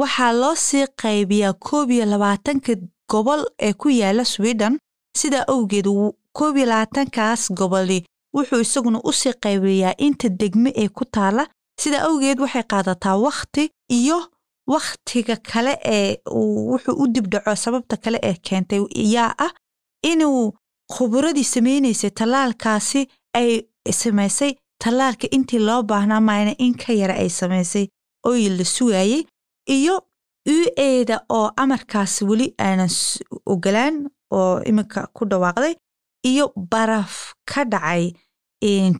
waxaa 0.00 0.32
loo 0.32 0.54
sii 0.66 0.86
qaybiyaa 1.02 1.52
koob 1.66 1.90
iyo 1.90 2.04
labaatanka 2.12 2.72
gobol 3.10 3.42
ee 3.66 3.72
ku 3.72 3.88
yaalla 4.00 4.24
sweden. 4.24 4.78
Sidaa 5.18 5.44
awgeed 5.54 5.86
koob 6.32 6.56
iyo 6.56 6.66
labaatankaas 6.66 7.52
goboli 7.58 8.04
wuxuu 8.34 8.60
isaguna 8.60 8.98
u 9.08 9.12
sii 9.12 9.32
qaybiyaa 9.44 9.94
inta 10.06 10.28
degme 10.28 10.70
ee 10.76 10.88
ku 10.88 11.04
taala 11.04 11.42
sidaa 11.80 12.02
awgeed 12.08 12.40
waxay 12.40 12.62
qaadataa 12.72 13.16
wakhti 13.26 13.70
iyo 13.98 14.18
wakhtiga 14.74 15.36
kale 15.36 15.72
ee 15.84 16.16
wuxuu 16.72 16.94
u 17.02 17.06
dibdhaco 17.14 17.56
sababta 17.64 17.96
kale 17.96 18.18
ee 18.22 18.34
keentay 18.46 18.80
yaa 19.14 19.32
ah 19.46 19.52
inuu 20.10 20.52
khuburadii 20.92 21.44
samaynaysay 21.54 22.10
tallaalkaasi 22.18 23.00
ay 23.40 23.50
samaysay 24.00 24.52
tallaalka 24.82 25.26
intii 25.36 25.58
loo 25.68 25.82
baahnaa 25.90 26.20
maayna 26.28 26.52
in 26.64 26.74
ka 26.82 26.92
yara 27.00 27.14
ay 27.22 27.28
samaysay 27.38 27.86
ooy 28.28 28.48
la 28.58 28.64
sugaayey 28.76 29.22
iyo 29.76 29.94
u 30.54 30.58
eeda 30.88 31.16
oo 31.36 31.46
amarkaas 31.62 32.14
weli 32.28 32.46
aanan 32.66 32.90
ogolaan 33.52 33.96
oo 34.38 34.54
iminka 34.70 35.00
ku 35.16 35.22
dhawaaqday 35.30 35.74
iyo 36.30 36.44
baraf 36.72 37.14
ka 37.50 37.64
dhacay 37.72 38.04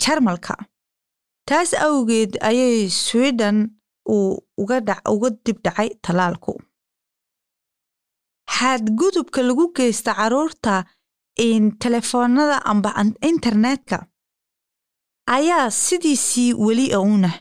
jarmalka. 0.03 0.55
Taas 1.49 1.71
awgeed 1.87 2.33
ayay 2.49 2.89
sweden 2.91 3.57
uu 4.15 4.39
uga 4.63 4.81
dib 5.45 5.59
dhacay 5.65 5.89
tallaalku 6.05 6.53
xadgudubka 8.57 9.41
lagu 9.49 9.65
geysta 9.77 10.13
carruurta 10.19 10.75
telefoonada 11.83 12.57
amba 12.71 12.91
internetka 13.31 13.99
ayaa 15.37 15.71
sidiisii 15.71 16.53
weli 16.67 16.87
uunah 16.97 17.37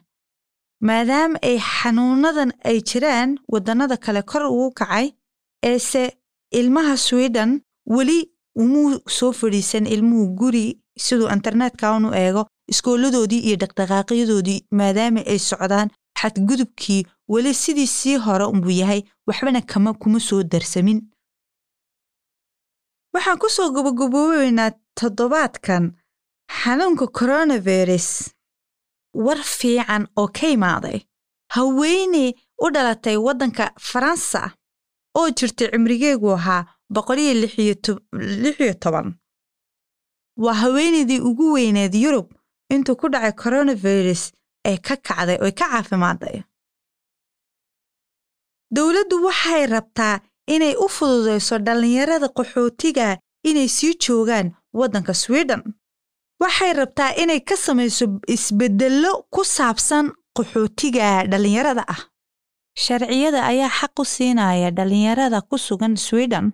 maadaama 0.88 1.38
ay 1.50 1.58
xanuunadan 1.60 2.52
ay 2.70 2.78
jiraan 2.90 3.30
waddannada 3.54 3.98
kale 4.06 4.22
kor 4.32 4.44
ugu 4.46 4.72
kacay 4.80 5.08
eese 5.70 6.04
ilmaha 6.60 6.98
sweden 7.08 7.52
weli 7.96 8.20
umuu 8.64 9.00
soo 9.18 9.32
fadhiisan 9.40 9.86
ilmuhu 9.96 10.26
guri 10.40 10.66
siduu 11.06 11.30
internetka 11.36 11.92
unu 11.98 12.10
eego 12.24 12.42
iskooladoodii 12.72 13.40
iyo 13.48 13.56
dhaqdhaqaaqyadoodii 13.62 14.60
maadaama 14.80 15.22
ay 15.32 15.40
socdaan 15.50 15.90
xadgudubkii 16.20 17.02
weli 17.34 17.54
sidii 17.64 17.88
sii 17.98 18.16
hore 18.26 18.44
unbuu 18.54 18.70
yahay 18.82 19.02
waxbana 19.28 19.62
kama 19.62 19.92
kuma 20.02 20.20
soo 20.20 20.42
darsamin. 20.52 21.00
Waxaan 23.14 23.38
ku 23.42 23.48
soo 23.56 23.70
gabagaboobeynaa 23.76 24.72
toddobaadkan 25.00 25.84
xanuunka 26.52 27.08
coronavirus 27.08 28.34
war 29.14 29.38
fiican 29.44 30.08
oo 30.18 30.28
ka 30.28 30.48
imaaday. 30.48 31.00
Haweeney 31.54 32.34
u 32.62 32.70
dhalatay 32.72 33.18
waddanka 33.18 33.72
faransa 33.80 34.52
oo 35.18 35.30
jirtay 35.30 35.70
cimrigeegu 35.72 36.32
ahaa 36.34 36.66
boqoliyo 36.94 37.34
lixiyo 38.44 38.74
toban. 38.74 39.16
Waa 40.38 40.54
haweenaydii 40.54 41.20
ugu 41.20 41.54
weyneed 41.54 41.94
yurub 41.96 42.32
intuu 42.70 42.96
ku 42.96 43.10
dhacay 43.10 43.32
coronavirus 43.32 44.32
ee 44.66 44.78
ka 44.78 44.96
kacday 44.98 45.38
oy 45.42 45.52
ka 45.52 45.66
caafimaaday 45.72 46.44
dowladdu 48.76 49.24
waxay 49.26 49.66
rabtaa 49.68 50.20
inay 50.48 50.76
u 50.76 50.88
fududayso 50.90 51.58
dhallinyarada 51.66 52.28
qaxootiga 52.38 53.18
inay 53.44 53.68
sii 53.68 53.96
joogaan 54.04 54.52
waddanka 54.74 55.14
sweden 55.14 55.64
waxay 56.42 56.72
rabtaa 56.80 57.12
inay 57.22 57.40
ka 57.50 57.56
samayso 57.66 58.06
isbeddello 58.36 59.12
ku 59.34 59.42
saabsan 59.56 60.06
qaxootiga 60.38 61.08
dhallinyarada 61.32 61.84
ah. 61.96 62.02
Sharciyada 62.84 63.40
ayaa 63.52 63.70
xaq 63.80 63.96
u 64.02 64.06
siinaya 64.06 64.70
dhallinyarada 64.78 65.40
ku 65.50 65.58
sugan 65.58 65.96
sweden 66.08 66.46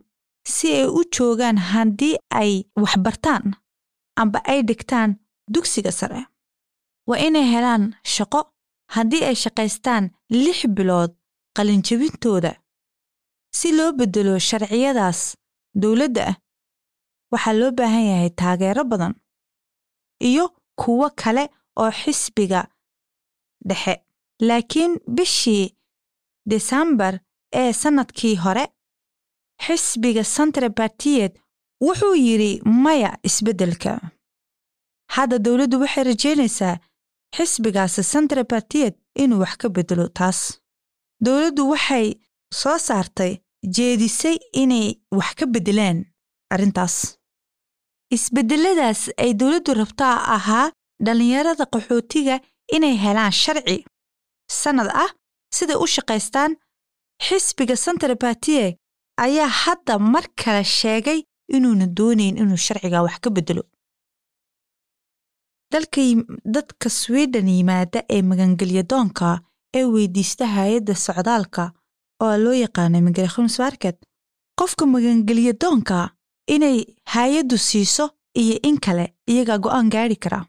si 0.53 0.67
ay 0.79 0.87
u 0.99 1.01
joogaan 1.15 1.57
haddii 1.71 2.15
ay 2.41 2.51
waxbartaan 2.83 3.43
amba 4.21 4.39
ay 4.51 4.59
dhigtaan 4.67 5.09
dugsiga 5.53 5.91
sare. 5.99 6.21
Waa 7.07 7.19
inay 7.27 7.43
helaan 7.53 7.83
shaqo 8.15 8.41
haddii 8.95 9.23
ay 9.29 9.35
shaqaystaan 9.43 10.03
lix 10.43 10.59
bilood 10.75 11.11
qalinjabintooda. 11.55 12.51
Si 13.57 13.67
loo 13.77 13.91
beddelo 13.97 14.39
sharciyadaas 14.49 15.19
dowladda 15.81 16.23
ah 16.31 16.35
waxaa 17.33 17.53
loo 17.59 17.71
baahan 17.77 18.05
yahay 18.11 18.29
taageero 18.39 18.83
badan 18.91 19.13
iyo 20.29 20.45
kuwo 20.81 21.07
kale 21.21 21.43
oo 21.81 21.91
xisbiga 22.01 22.61
dhexe. 23.67 23.95
Laakiin 24.47 24.93
bishii 25.15 25.75
desembar 26.51 27.13
ee 27.61 27.73
sannadkii 27.81 28.35
hore 28.43 28.65
xisbiga 29.65 30.23
santre 30.23 30.69
bartiyed 30.77 31.33
wuxuu 31.85 32.15
yidhi 32.15 32.61
maya 32.83 33.11
isbeddelka. 33.27 33.91
Hadda 35.15 35.37
dowladdu 35.45 35.79
waxay 35.83 36.03
rajaynaysaa 36.03 36.75
xisbigaasi 37.35 38.03
santre 38.03 38.43
bartiyed 38.51 38.93
inuu 39.23 39.39
wax 39.43 39.53
ka 39.61 39.69
beddelo 39.75 40.07
taas. 40.17 40.39
Dowladdu 41.25 41.69
waxay 41.71 42.07
soo 42.59 42.77
saartay 42.87 43.33
jeedisay 43.75 44.37
inay 44.61 44.87
wax 45.17 45.33
ka 45.39 45.45
beddelaan 45.53 45.97
arrintaas 46.53 46.95
isbeddeladaas 48.15 49.01
ay 49.23 49.31
dowladdu 49.39 49.71
rabtaa 49.81 50.15
ahaa 50.35 50.71
dhallinyarada 51.05 51.65
qaxootiga 51.73 52.35
inay 52.75 52.95
helaan 53.03 53.31
sharci 53.43 53.77
sannad 54.61 54.89
ah 55.05 55.11
siday 55.57 55.77
u 55.83 55.87
shaqaystaan. 55.95 56.51
Xisbiga 57.25 57.75
santre 57.85 58.15
bartiye 58.23 58.65
ayaa 59.25 59.47
hadda 59.61 59.93
mar 60.13 60.25
kale 60.41 60.63
sheegay 60.79 61.19
inuuna 61.55 61.85
doonayn 61.97 62.35
inuu 62.41 62.57
sharciga 62.65 62.99
wax 63.05 63.15
ka 63.23 63.29
beddelo. 63.35 63.63
Dadka 66.53 66.89
sweden 66.89 67.47
yimaada 67.47 67.99
ee 68.15 68.21
magangelyadoonka 68.29 69.39
ee 69.77 69.85
weydiista 69.93 70.45
hay'adda 70.55 70.93
socdaalka 71.05 71.63
oo 72.23 72.35
loo 72.43 72.53
yaqaano 72.63 72.97
migrationsmarket 73.07 73.97
qofka 74.59 74.85
magangelyadoonka 74.85 75.97
inay 76.47 76.77
hay'addu 77.13 77.57
siiso 77.57 78.05
iyo 78.41 78.55
in 78.69 78.77
kale 78.85 79.05
iyagaa 79.31 79.57
go'aan 79.63 79.89
gaadhi 79.93 80.15
karaa 80.23 80.45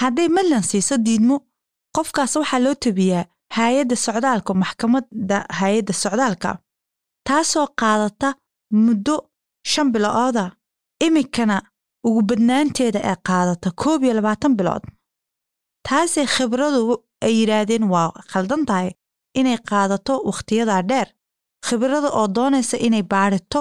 hadday 0.00 0.28
madlan 0.36 0.62
siiso 0.70 0.94
diidmo 1.06 1.36
qofkaas 1.96 2.36
waxaa 2.40 2.58
loo 2.64 2.74
tabiyaa 2.84 3.24
hay'adda 3.56 3.96
socdaalka 4.06 4.52
maxkamadda 4.62 5.36
hay'adda 5.60 5.92
socdaalka 6.02 6.50
taasoo 7.26 7.66
qaadata 7.80 8.28
muddo 8.84 9.16
shan 9.70 9.88
bilooda 9.92 10.44
iminkana 11.06 11.56
ugu 12.06 12.20
badnaanteeda 12.28 13.00
ay 13.10 13.16
qaadata 13.28 13.68
koob 13.82 14.02
iyo 14.04 14.14
labaatan 14.18 14.52
bilood. 14.58 14.84
Taasay 15.86 16.26
khibradu 16.34 16.80
ay 17.26 17.32
yidhaahdeen 17.38 17.84
waa 17.92 18.10
khaldan 18.30 18.62
tahay 18.68 18.90
inay 19.38 19.58
qaadato 19.70 20.12
wakhtiyadaa 20.28 20.82
dheer. 20.90 21.08
Khibrada 21.66 22.08
oo 22.18 22.26
doonaysa 22.36 22.76
inay 22.86 23.02
baadhito 23.12 23.60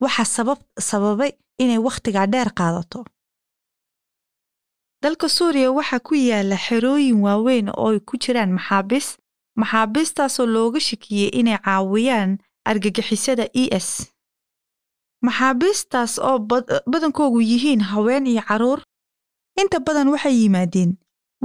waxa 0.00 0.24
sababay 0.88 1.32
inay 1.62 1.78
wakhtigaa 1.78 2.26
dheer 2.26 2.50
qaadato. 2.58 3.04
Dalka 5.02 5.28
suuriya 5.28 5.72
waxaa 5.72 6.00
ku 6.06 6.14
yaalla 6.14 6.56
xerooyin 6.66 7.20
waaweyn 7.24 7.68
oo 7.68 7.90
ay 7.92 8.00
ku 8.00 8.16
jiraan 8.22 8.52
maxaabiis 8.56 9.08
maxaabiistaasoo 9.60 10.46
looga 10.46 10.80
shakiyey 10.80 11.28
inay 11.40 11.58
caawiyaan 11.64 12.38
argagixisada 12.64 13.44
e 13.62 13.64
s. 13.86 13.88
Maxaabiistaas 15.24 16.18
oo 16.18 16.38
badankoogu 16.90 17.40
yihiin 17.40 17.80
haween 17.90 18.26
iyo 18.26 18.42
carruur 18.48 18.80
inta 19.60 19.80
badan 19.80 20.08
waxay 20.08 20.34
yimaadeen 20.42 20.90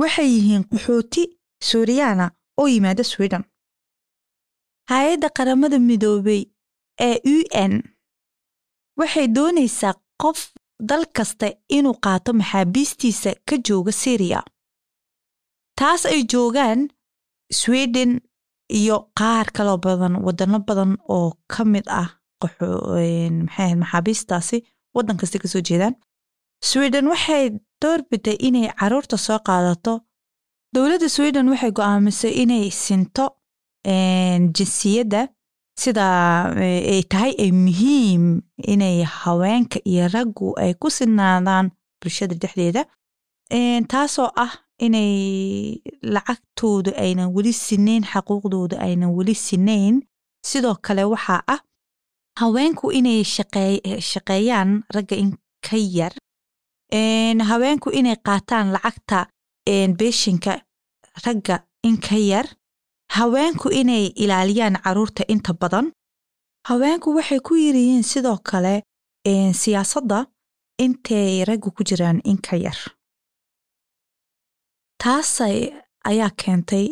waxay 0.01 0.27
yihiin 0.35 0.63
qaxooti 0.71 1.24
suuriyaana 1.63 2.31
oo 2.59 2.67
yimaada 2.67 3.03
sweden. 3.03 3.43
Hay'adda 4.89 5.29
qaramada 5.38 5.79
midoobay 5.79 6.41
ee 7.00 7.17
u 7.24 7.38
n 7.69 7.74
waxay 8.99 9.27
doonaysaa 9.35 9.93
qof 10.21 10.39
dal 10.89 11.05
kasta 11.17 11.47
inuu 11.77 11.95
qaato 12.05 12.31
maxaabiistiisa 12.39 13.31
ka 13.47 13.55
jooga 13.67 13.91
syriya 14.01 14.39
taas 15.79 16.01
ay 16.13 16.21
joogaan 16.33 16.79
sweden 17.61 18.11
iyo 18.79 18.97
qaar 19.19 19.45
kaloo 19.55 19.77
badan 19.85 20.13
waddanno 20.25 20.59
badan 20.67 20.91
oo 21.15 21.29
ka 21.53 21.61
mid 21.73 21.85
ah 22.01 22.09
maxay 22.41 23.71
maxaabiistaasi 23.81 24.57
waddan 24.95 25.17
kasta 25.19 25.37
ka 25.43 25.47
soo 25.47 25.61
jeedaan. 25.67 25.95
Sweden 26.69 27.05
waxay 27.11 27.43
doorbiday 27.81 28.37
inay 28.47 28.67
carruurta 28.79 29.17
soo 29.17 29.39
qaadato. 29.47 29.93
Dowladda 30.73 31.07
sweden 31.15 31.49
waxay 31.51 31.71
go'aamisay 31.77 32.31
inay 32.43 32.65
sinto 32.83 33.25
jinsiyadda 34.57 35.21
sida 35.82 36.08
ay 36.55 37.03
tahay 37.12 37.34
ay 37.44 37.51
muhiim 37.51 38.41
inay 38.74 39.03
haweenka 39.03 39.79
iyo 39.86 40.08
raggu 40.15 40.55
ay 40.60 40.74
ku 40.79 40.88
sinaadaan 40.89 41.72
bulshada 42.00 42.36
dhexdeeda. 42.36 42.84
Taasoo 43.91 44.32
ah 44.36 44.53
inay 44.79 45.13
lacagtooda 46.13 46.91
aynan 47.03 47.29
weli 47.36 47.53
sinayn 47.53 48.03
xaquuqdooda 48.12 48.79
aynan 48.79 49.12
weli 49.17 49.36
sinayn 49.36 49.96
sidoo 50.50 50.75
kale 50.86 51.03
waxaa 51.13 51.44
ah 51.48 51.60
haweenku 52.39 52.91
inay 52.91 53.24
shaqeeyaan 54.12 54.70
ragga 54.96 55.15
in 55.15 55.32
ka 55.65 55.77
yar. 55.77 56.13
Haweenku 57.50 57.89
inay 57.91 58.15
qaataan 58.25 58.72
lacagta 58.75 59.27
beeshinka 60.00 60.53
ragga 61.25 61.55
in 61.84 61.98
ka 62.00 62.15
yar 62.15 62.48
haweenku 63.17 63.69
inay 63.72 64.05
ilaaliyaan 64.15 64.77
carruurta 64.84 65.24
inta 65.27 65.53
badan? 65.53 65.91
Haweenku 66.67 67.15
waxay 67.15 67.39
ku 67.39 67.55
yiriyiin 67.55 68.03
sidoo 68.03 68.38
kale 68.43 68.84
siyaasadda 69.62 70.25
intay 70.79 71.45
raggu 71.48 71.72
ku 71.72 71.84
jiraan 71.84 72.19
in 72.25 72.38
ka 72.38 72.55
yar. 72.57 72.77
Taas 75.03 75.41
ayaa 75.41 76.29
keentay 76.41 76.86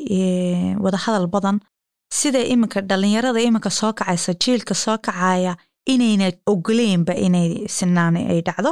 wadahadal 0.84 1.28
badan. 1.28 1.60
Sida 2.14 2.40
iminka 2.40 2.82
dhallinyarada 2.82 3.40
iminka 3.42 3.70
soo 3.70 3.94
kacaysa 3.94 4.34
jiilka 4.34 4.74
soo 4.76 4.98
kacaya 4.98 5.58
inayna 5.88 6.32
ogoleynba 6.46 7.14
inay 7.26 7.68
sinaan 7.68 8.16
ay 8.18 8.42
dhacdo? 8.48 8.72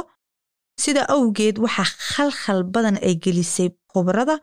Sida 0.80 1.02
awgeed 1.14 1.58
waxaa 1.58 1.90
khalkhal 2.14 2.62
badan 2.64 2.96
ay 3.02 3.14
gelisay 3.22 3.68
khubarada 3.92 4.38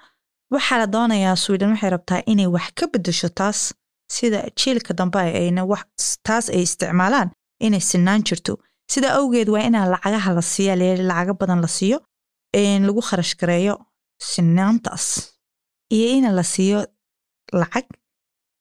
waxaa 0.53 0.77
la 0.81 0.87
doonayaa 0.95 1.35
sweden 1.43 1.69
waxay 1.73 1.89
rabtaa 1.95 2.21
inay 2.31 2.47
wax 2.55 2.67
ka 2.77 2.85
bedesho 2.93 3.29
taas 3.39 3.59
sida 4.15 4.39
jiilka 4.59 4.93
dambe 4.99 5.19
ayna 5.41 5.61
taas 6.27 6.45
ay 6.49 6.61
isticmaalaan 6.67 7.29
inay 7.65 7.81
sinaan 7.91 8.21
jirto. 8.27 8.53
Sida 8.91 9.07
awgeed 9.19 9.49
waa 9.53 9.63
inaa 9.69 9.85
lacagaha 9.93 10.31
la 10.37 10.41
siiya 10.51 10.73
lacago 11.09 11.33
badan 11.41 11.61
la 11.61 11.67
siiyo 11.77 11.97
lagu 12.87 13.01
kharash 13.07 13.35
gareeyo 13.39 13.75
sinaantaas. 14.31 15.05
Iyo 15.95 16.07
ina 16.17 16.29
la 16.37 16.43
siiyo 16.43 16.79
lacag 17.61 17.85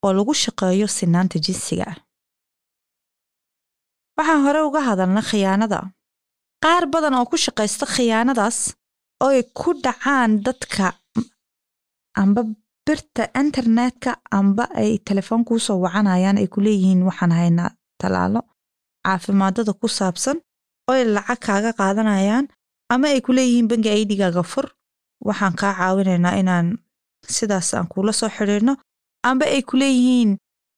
oo 0.04 0.12
lagu 0.18 0.35
shaqeeyo 0.35 0.87
sinaanta 0.99 1.38
jinsiga. 1.45 1.87
Waxaan 4.18 4.42
hore 4.47 4.61
uga 4.68 4.80
hadalna 4.88 5.23
khiyaanada. 5.30 5.80
Qaar 6.64 6.85
badan 6.92 7.14
oo 7.18 7.26
ku 7.30 7.37
shaqaysta 7.45 7.87
khiyaanadaas 7.95 8.59
oo 9.25 9.30
ay 9.37 9.42
ku 9.59 9.71
dhacaan 9.85 10.30
dadka 10.47 10.87
amba 12.22 12.40
birta 12.87 13.22
internetka 13.42 14.10
amba 14.38 14.64
ay 14.82 14.90
telefoon 15.08 15.42
kuu 15.48 15.58
soo 15.66 15.78
wacanayaan 15.84 16.38
ay 16.40 16.46
ku 16.54 16.58
leeyihiin 16.66 17.02
waxaan 17.08 17.32
haynaa 17.38 17.70
talaalo 18.00 18.40
caafimaadada 19.04 19.72
ku 19.80 19.88
saabsan 19.98 20.37
oo 20.88 20.94
ay 20.98 21.04
lacag 21.16 21.40
kaaga 21.46 21.70
qaadanayaan 21.80 22.46
ama 22.92 23.06
ay 23.14 23.20
ku 23.26 23.30
leeyihiin 23.37 23.68
bangi 23.70 23.88
aidhigaaga 23.96 24.42
fur. 24.52 24.66
Waxaan 25.28 25.54
kaa 25.60 25.72
caawinaynaa 25.78 26.34
inaan 26.40 26.66
sidaas 27.37 27.68
aan 27.75 27.88
kuula 27.92 28.12
soo 28.20 28.30
xidhiirno 28.37 28.75
amba 29.28 29.44
ay 29.54 29.62
ku 29.68 29.75
leeyihiin 29.80 30.30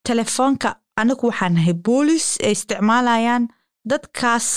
telefoonka 0.09 0.69
anagu 1.01 1.27
waxaan 1.31 1.55
nahay 1.57 1.75
boolis 1.87 2.27
ay 2.45 2.53
isticmaalayaan. 2.57 3.45
Dadkaas 3.91 4.49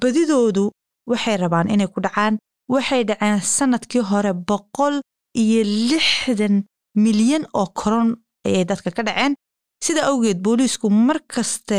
badidoodu 0.00 0.64
waxay 1.10 1.36
rabaan 1.42 1.68
inay 1.74 1.88
ku 1.92 2.00
dhacaan 2.04 2.34
waxay 2.72 3.02
dhaceen 3.08 3.40
sannadkii 3.56 4.02
hore 4.10 4.32
boqol 4.48 4.94
iyo 5.42 5.62
lixdan 5.90 6.64
milyan 7.04 7.44
oo 7.54 7.66
koron 7.80 8.08
ayay 8.46 8.64
dadka 8.70 8.90
ka 8.90 9.02
dhaceen. 9.02 9.34
Sida 9.84 10.02
awgeed 10.10 10.38
booliisku 10.44 10.90
mar 10.90 11.18
kaste 11.34 11.78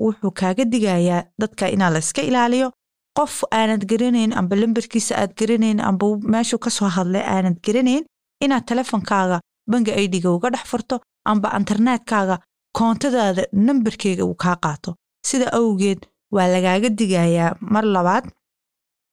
wuxuu 0.00 0.30
kaaga 0.40 0.64
digayaa 0.72 1.22
dadka 1.40 1.68
inaa 1.74 1.90
la 1.90 1.98
iska 1.98 2.22
ilaaliyo. 2.22 2.70
Qof 3.18 3.44
aanad 3.50 3.82
garanayn 3.90 4.32
amba 4.38 4.56
lambarkiisa 4.56 5.14
aad 5.20 5.32
garanayn 5.40 5.80
amba 5.80 6.06
meeshuu 6.32 6.58
ka 6.64 6.70
soo 6.70 6.88
hadlay 6.96 7.22
aanad 7.34 7.56
garanayn 7.66 8.04
inaad 8.44 8.64
telefonkaaga 8.70 9.40
bangi 9.70 9.92
aidiga 9.98 10.30
uga 10.36 10.50
dhex 10.54 10.64
furto 10.70 10.96
amba 11.30 11.48
internetkaaga 11.58 12.36
koontadaada 12.78 13.42
nambarkeega 13.66 14.24
uu 14.24 14.34
kaa 14.34 14.56
qaato. 14.64 14.94
Sida 15.28 15.46
awgeed 15.58 16.00
waa 16.34 16.46
lagaaga 16.54 16.88
digayaa 16.98 17.56
mar 17.60 17.84
labaad 17.84 18.24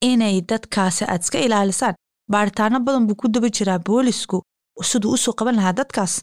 inay 0.09 0.41
dadkaasi 0.49 1.03
aad 1.05 1.21
iska 1.23 1.39
ilaalisaan 1.45 1.95
baaritaano 2.31 2.79
badan 2.86 3.07
buu 3.07 3.15
ku 3.21 3.27
daba 3.27 3.49
jiraa 3.49 3.79
boolisku 3.88 4.38
siduu 4.89 5.12
u 5.15 5.17
soo 5.17 5.33
qaban 5.33 5.55
lahaa 5.55 5.73
dadkaas. 5.79 6.13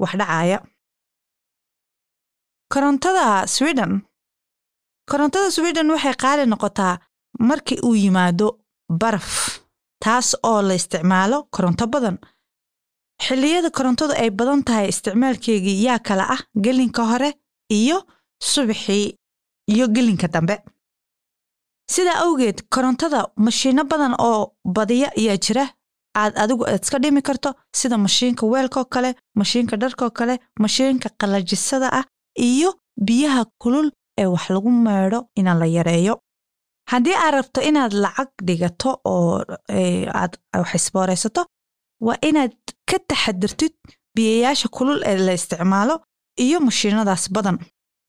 Wax 0.00 0.12
dhacaya. 0.20 0.58
Korontada 2.72 3.46
sweden. 3.46 3.92
Korontada 5.10 5.50
sweden 5.50 5.90
waxay 5.90 6.14
qaali 6.22 6.44
noqotaa 6.46 6.98
markii 7.48 7.78
uu 7.86 7.94
yimaado 7.94 8.48
baraf 9.00 9.60
taas 10.04 10.28
oo 10.42 10.62
la 10.62 10.74
isticmaalo 10.74 11.38
koronto 11.54 11.86
badan. 11.86 12.16
Xilliyada 13.24 13.70
korontadu 13.70 14.12
ay 14.22 14.30
badan 14.30 14.62
tahay 14.66 14.88
isticmaalkeegii 14.92 15.82
yaa 15.86 15.98
kale 16.06 16.22
ah 16.34 16.40
gelinka 16.64 17.02
hore 17.10 17.30
iyo 17.78 17.98
subaxii 18.50 19.16
iyo 19.72 19.86
gelinka 19.94 20.28
dambe 20.28 20.56
sidaa 21.90 22.18
awgeed 22.24 22.58
korontada 22.74 23.20
mashiino 23.36 23.84
badan 23.84 24.14
oo 24.18 24.54
badiya 24.76 25.08
ayaa 25.18 25.36
jira 25.44 25.64
aad 26.20 26.32
adigu 26.42 26.64
aad 26.66 26.82
iska 26.84 26.98
dhimi 27.02 27.22
karto 27.28 27.50
sida 27.78 27.96
mashiinka 28.06 28.46
weelkaoo 28.52 28.84
kale 28.94 29.10
mashiinka 29.40 29.76
dharkaoo 29.82 30.10
kale 30.18 30.34
mashiinka 30.62 31.08
qalajisada 31.20 31.88
ah 31.98 32.04
iyo 32.48 32.70
biyaha 33.06 33.42
kulul 33.62 33.88
ee 34.20 34.26
wax 34.34 34.44
lagu 34.54 34.70
meedho 34.70 35.18
inaan 35.40 35.58
la 35.62 35.66
yareeyo. 35.76 36.14
Haddii 36.90 37.14
aad 37.24 37.34
rabto 37.34 37.60
inaad 37.68 37.92
lacag 38.04 38.30
dhigato 38.46 38.90
oo 39.12 39.42
aad 40.20 40.32
wax 40.62 40.74
isbooraysato 40.74 41.42
waa 42.06 42.18
inaad 42.28 42.52
ka 42.90 42.96
taxadirtid 43.08 43.72
biyayaasha 44.16 44.68
kulul 44.76 45.00
ee 45.10 45.18
la 45.26 45.32
isticmaalo 45.38 45.94
iyo 46.44 46.58
mashiinadaas 46.68 47.24
badan 47.36 47.58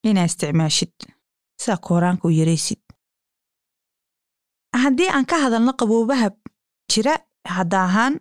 inaa 0.10 0.26
isticmaashid. 0.30 0.94
Sidaa 1.62 1.78
kooraanka 1.88 2.28
u 2.28 2.32
yaraysid 2.40 2.80
haddii 4.84 5.10
aan 5.16 5.26
ka 5.26 5.36
hadalno 5.44 5.72
qaboobaha 5.80 6.30
jira 6.92 7.14
hadda 7.56 7.78
ahaan 7.88 8.14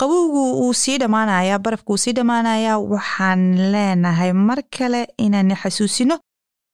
qabowgu 0.00 0.42
wuu 0.60 0.72
sii 0.82 0.98
dhammaanayaa 1.02 1.58
barafku 1.64 1.92
wuu 1.92 2.02
sii 2.04 2.12
dhammaanayaa. 2.18 2.78
Waxaan 2.92 3.42
leenahay 3.72 4.32
mar 4.32 4.60
kale 4.76 5.00
inaana 5.24 5.54
xasuusino 5.62 6.16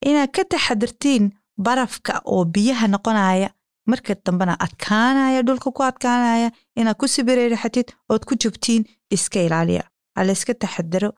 inaad 0.08 0.30
ka 0.36 0.42
taxadirtiin 0.52 1.24
barafka 1.66 2.12
oo 2.24 2.44
biyaha 2.44 2.86
noqonaya. 2.88 3.50
Marka 3.90 4.14
dambena 4.24 4.54
adkaanaya 4.64 5.42
dhulka 5.46 5.70
ku 5.76 5.82
adkaanaya 5.90 6.48
inaad 6.78 6.96
ku 7.00 7.06
sibireeraxatid 7.14 7.88
ood 8.12 8.22
ku 8.28 8.34
jubtiin 8.42 8.82
iska 9.14 9.40
ilaaliya. 9.46 9.84
Hala 10.16 10.32
iska 10.32 10.54
taxadiro 10.54 11.10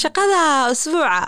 shaqada 0.00 0.42
usbuuca 0.72 1.20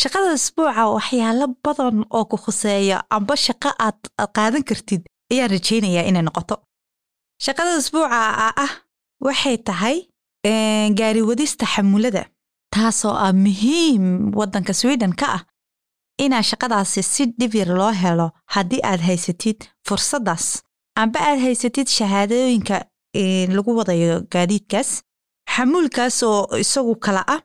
shaqada 0.00 0.28
usbuuca 0.38 0.82
waxyaalo 0.96 1.46
badan 1.64 1.96
oo 2.16 2.24
ku 2.30 2.36
khuseeya 2.44 2.96
amba 3.16 3.34
shaqo 3.46 3.70
aad 3.86 3.98
qaadan 4.36 4.62
kartid 4.68 5.02
ayaan 5.32 5.50
rajaynayaa 5.54 6.08
inay 6.10 6.22
noqoto. 6.26 6.56
Shaqada 7.44 7.70
usbuuca 7.80 8.18
ah 8.64 8.72
waxay 9.26 9.56
tahay 9.68 9.96
gaari 10.98 11.22
wadista 11.28 11.64
xamulada 11.74 12.22
taasoo 12.74 13.14
ah 13.26 13.32
muhiim 13.44 14.04
waddanka 14.38 14.72
sweden 14.80 15.12
ka 15.20 15.26
ah 15.36 15.42
inaa 16.24 16.42
shaqadaasi 16.50 17.00
si 17.12 17.22
dhib 17.38 17.52
yar 17.60 17.70
loo 17.80 17.92
helo 18.02 18.26
haddii 18.54 18.82
aad 18.90 19.00
haysatid 19.08 19.58
fursaddaas 19.86 20.46
amba 21.02 21.18
aad 21.28 21.38
haysatid 21.46 21.88
shahaadooyinka 21.96 22.76
lagu 23.56 23.70
wadayo 23.78 24.14
gaadiidkaas 24.32 24.90
xamuulkaas 25.54 26.16
oo 26.30 26.40
isagu 26.64 26.94
kala 27.04 27.22
ah 27.34 27.40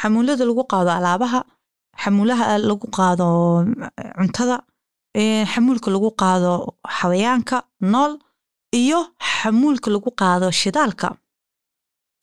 xamuulada 0.00 0.44
lagu 0.50 0.62
qaado 0.72 0.90
alaabaha 0.98 1.40
xamuulaha 2.02 2.44
lagu 2.70 2.86
qaado 2.96 3.26
cuntada 4.18 4.56
xamuulka 5.52 5.88
lagu 5.94 6.10
qaado 6.22 6.52
xawayaanka 6.98 7.56
nool 7.92 8.12
iyo 8.82 9.00
xamuulka 9.34 9.88
lagu 9.94 10.10
qaado 10.20 10.46
shidaalka. 10.60 11.08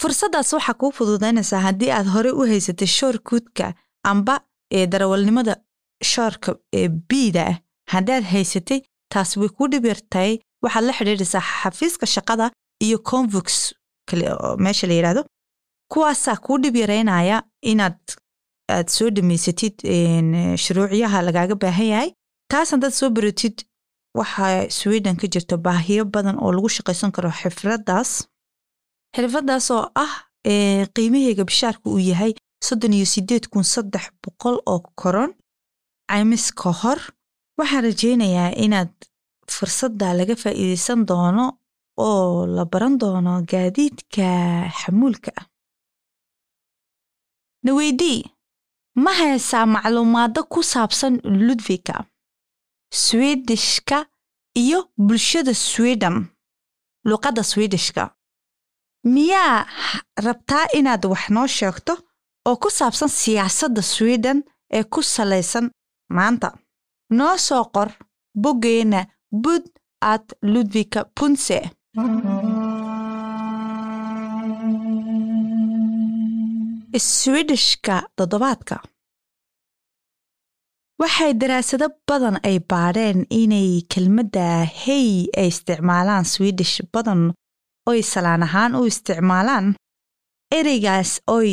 Fursaddaas 0.02 0.50
waxaa 0.54 0.74
kuu 0.82 0.92
fududaynaysaa 0.98 1.62
haddii 1.68 1.92
aad 1.98 2.08
hore 2.16 2.32
u 2.40 2.42
haysatay 2.52 2.88
shoor 2.98 3.16
kuudka 3.30 3.66
amba 4.12 4.34
ee 4.78 4.86
darawalnimada 4.92 5.54
shoorka 6.12 6.50
ee 6.80 6.88
biida 7.10 7.42
ah. 7.52 7.58
Haddaad 7.94 8.24
haysatay 8.34 8.80
taas 9.14 9.38
way 9.40 9.50
kuu 9.58 9.68
dhibirtay 9.74 10.32
waxaad 10.64 10.84
la 10.88 10.94
xidhiidhaysaa 10.98 11.44
xafiiska 11.62 12.06
shaqada 12.16 12.46
iyo 12.86 12.98
convox 13.10 13.48
meesha 14.64 14.88
la 14.88 14.94
yidhaahdo 14.98 15.22
kuwaasaa 15.92 16.36
kuu 16.46 16.58
dhib 16.64 16.76
yaraynaya 16.84 17.38
inaad 17.72 18.00
aad 18.70 18.88
soo 18.90 19.10
dhamaysatid 19.16 19.76
shuruucyaha 20.64 21.22
lagaaga 21.28 21.56
baahan 21.64 21.88
yahay. 21.94 22.10
Taas 22.52 22.72
haddaad 22.74 22.94
soo 23.00 23.10
baratid 23.10 23.56
waxaa 24.20 24.70
sweden 24.70 25.16
ka 25.22 25.28
jirta 25.34 25.58
baahiyo 25.58 26.06
badan 26.06 26.38
oo 26.44 26.52
lagu 26.56 26.70
shaqaysan 26.70 27.12
karo 27.16 27.30
xirfadaas. 27.40 28.12
Xirfadaas 29.16 29.68
oo 29.72 29.86
ah 30.06 30.14
qiimaheyga 30.96 31.44
bishaarka 31.50 31.86
uu 31.90 32.00
yahay 32.12 32.34
soddon 32.68 32.94
iyo 32.98 33.06
sideed 33.14 33.46
kun 33.52 33.64
saddex 33.74 34.06
boqol 34.24 34.58
oo 34.72 34.80
koron 35.02 35.32
caymis 36.10 36.46
ka 36.60 36.72
hor. 36.82 37.00
Waxaan 37.58 37.84
rajaynayaa 37.88 38.52
inaad 38.66 38.92
fursadda 39.56 40.14
laga 40.20 40.36
faa'iidaysan 40.44 41.06
doono 41.10 41.46
oo 42.08 42.46
la 42.56 42.64
baran 42.72 42.98
doono 43.02 43.34
gaadiidka 43.52 44.28
xamuulka. 44.80 45.32
Ah 45.40 45.46
naweydii 47.66 48.20
ma 49.04 49.12
haysaa 49.20 49.66
macluumaado 49.66 50.42
ku 50.44 50.60
saabsan 50.64 51.14
ludvika 51.48 51.96
swedishka 52.94 53.98
iyo 54.62 54.80
bulshada 54.98 55.54
sweden 55.54 56.26
luqadda 57.06 57.44
swedishka. 57.44 58.04
Miyaa 59.14 59.66
rabtaa 60.26 60.66
inaad 60.78 61.06
wax 61.06 61.30
noo 61.30 61.48
sheegto 61.48 61.94
oo 62.48 62.56
ku 62.62 62.70
saabsan 62.78 63.10
siyaasadda 63.10 63.82
sweden 63.82 64.44
ee 64.72 64.84
ku 64.84 65.04
salaysan 65.04 65.72
maanta? 66.10 66.50
Noo 67.18 67.38
soo 67.38 67.64
qor 67.74 67.90
boggeena 68.42 69.06
bud 69.32 69.64
at 70.02 70.26
ludvika 70.42 71.00
punse 71.16 71.58
swedishka 77.00 77.96
toddobaadka. 78.18 78.78
Waxay 81.02 81.34
daraasado 81.42 81.88
badan 82.08 82.38
ay 82.48 82.58
baadheen 82.72 83.26
inay 83.42 83.82
kelmadda 83.92 84.64
hey 84.84 85.28
ay 85.38 85.48
isticmaalaan 85.52 86.26
swedish 86.34 86.76
badan 86.94 87.22
oy 87.90 88.00
salaan 88.12 88.44
ahaan 88.48 88.76
u 88.80 88.86
isticmaalaan. 88.92 89.76
Ereygaas 90.58 91.12
oy 91.38 91.50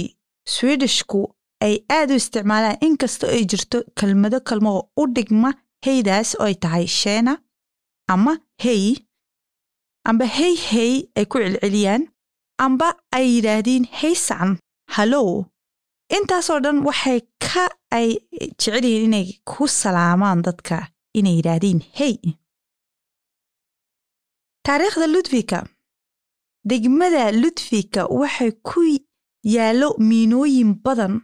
swedishku 0.54 1.20
ay 1.64 1.74
aad 1.96 2.10
u 2.10 2.14
isticmaalaan 2.22 2.78
inkastoo 2.86 3.30
ay 3.36 3.44
jirto 3.50 3.78
kelmado 3.98 4.38
kalmo 4.48 4.72
u 5.00 5.02
dhigma 5.14 5.50
heydaas 5.86 6.30
oy 6.44 6.54
tahay 6.62 6.86
sheena 6.86 7.34
ama 8.12 8.34
hey. 8.62 8.84
Amba 10.08 10.26
hey 10.26 10.54
hey 10.70 10.94
ay 11.18 11.24
ku 11.30 11.38
celceliyaan 11.38 12.02
amba 12.64 12.88
ay 13.16 13.26
yidhaahdiin 13.34 13.84
heysacan 14.00 14.58
hallow 14.96 15.28
intaasoo 16.16 16.60
dhan 16.64 16.78
waxay 16.88 17.20
ka 17.44 17.64
ay 17.98 18.08
jecel 18.60 18.84
yihiin 18.84 19.06
inay 19.08 19.26
ku 19.50 19.62
salaamaan 19.80 20.40
dadka 20.46 20.76
inay 21.18 21.34
yidhaahdiin 21.38 21.80
hey. 21.98 22.14
Taariikhda 24.66 25.06
ludvika 25.14 25.58
degmada 26.70 27.24
ludvika 27.42 28.00
waxay 28.20 28.50
ku 28.68 28.80
yaallo 29.54 29.88
miinooyin 30.08 30.70
badan 30.84 31.14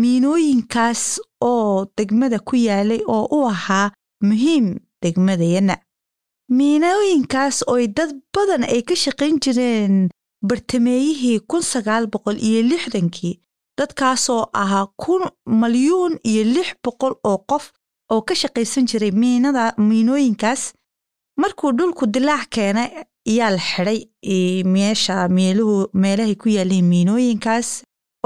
miinooyinkaas 0.00 1.02
oo 1.50 1.86
degmada 1.98 2.38
ku 2.48 2.54
yaalay 2.66 3.00
oo 3.14 3.24
u 3.36 3.38
ahaa 3.52 3.90
muhiim 4.28 4.66
degmadayana 5.02 5.76
miinooyinkaas 6.58 7.56
ooy 7.72 7.84
dad 7.96 8.10
badan 8.34 8.62
ay 8.74 8.82
ka 8.88 8.94
shaqayn 9.04 9.36
jireen 9.44 9.94
bartameeyihii 10.48 11.40
kun 11.50 11.62
sagaal 11.72 12.06
boqol 12.12 12.36
iyo 12.48 12.60
lixdankii 12.70 13.34
dadkaasoo 13.78 14.42
ahaa 14.62 14.86
kun 15.02 15.22
malyuun 15.60 16.14
iyo 16.30 16.42
lix 16.54 16.68
boqol 16.84 17.14
oo 17.30 17.38
qof 17.50 17.64
oo 18.12 18.20
ka 18.26 18.34
shaqaysan 18.42 18.86
jiray 18.90 19.10
miinada 19.22 19.64
miinooyinkaas. 19.88 20.62
Markuu 21.40 21.72
dhulku 21.78 22.06
dilaac 22.14 22.48
keenay 22.54 22.90
ayaa 23.30 23.50
la 23.56 23.58
xidhay 23.70 24.00
meesha 24.74 25.16
meeluhu 25.36 25.88
meelahay 26.02 26.34
ku 26.42 26.48
yaaleen 26.56 26.84
miinooyinkaas. 26.92 27.68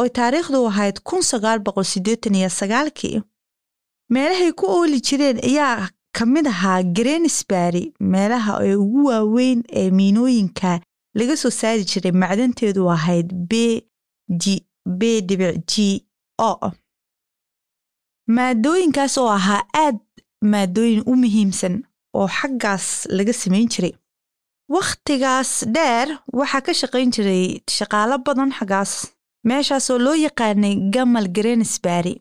Oo 0.00 0.08
taariikhdu 0.16 0.66
ahayd 0.70 0.96
kun 1.08 1.22
sagaal 1.30 1.58
boqol 1.66 1.84
siddeetan 1.92 2.34
iyo 2.34 2.48
sagaalkii. 2.60 3.22
Meelahay 4.12 4.52
ku 4.58 4.66
ooli 4.66 5.00
jireen 5.06 5.38
ayaa 5.50 5.88
ka 6.16 6.26
mid 6.26 6.46
ahaa 6.46 6.82
greensbury 6.96 7.84
meelaha 8.12 8.52
ee 8.66 8.74
ugu 8.84 9.04
waaweyn 9.08 9.62
ee 9.80 9.90
miinooyinka 9.98 10.80
laga 11.18 11.34
soo 11.42 11.50
saari 11.60 11.84
jiray 11.90 12.12
macdanteedu 12.22 12.82
ahayd 12.96 13.28
b 13.50 13.52
g 14.42 16.04
o. 16.50 16.52
Maadooyinkaas 18.36 19.14
oo 19.22 19.30
ahaa 19.38 19.62
aad 19.84 19.98
maadooyin 20.52 21.02
u 21.10 21.14
muhiimsan 21.22 21.74
oo 22.18 22.28
xaggaas 22.38 22.86
laga 23.16 23.32
samayn 23.32 23.68
jiray. 23.72 23.94
Wakhtigaas 24.74 25.50
dheer 25.74 26.08
waxaa 26.38 26.60
ka 26.66 26.72
shaqayn 26.80 27.10
jiray 27.14 27.44
shaqaalo 27.76 28.18
badan 28.26 28.50
xaggaas. 28.58 28.92
Meeshaasoo 29.48 29.98
loo 30.04 30.14
yaqaanay 30.26 30.74
gamal 30.94 31.26
greensbury 31.36 32.14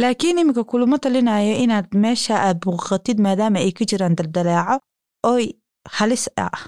laakiin 0.00 0.38
iminka 0.38 0.64
kulamo 0.70 0.96
talinayo 0.98 1.54
inaad 1.64 1.88
meesha 2.02 2.34
aad 2.46 2.58
buuqatid 2.64 3.18
maadaama 3.24 3.58
ay 3.64 3.72
ka 3.76 3.84
jiraan 3.90 4.16
daldalaaco. 4.18 4.80
Oy 5.32 5.44
halis 5.96 6.24
ah 6.36 6.58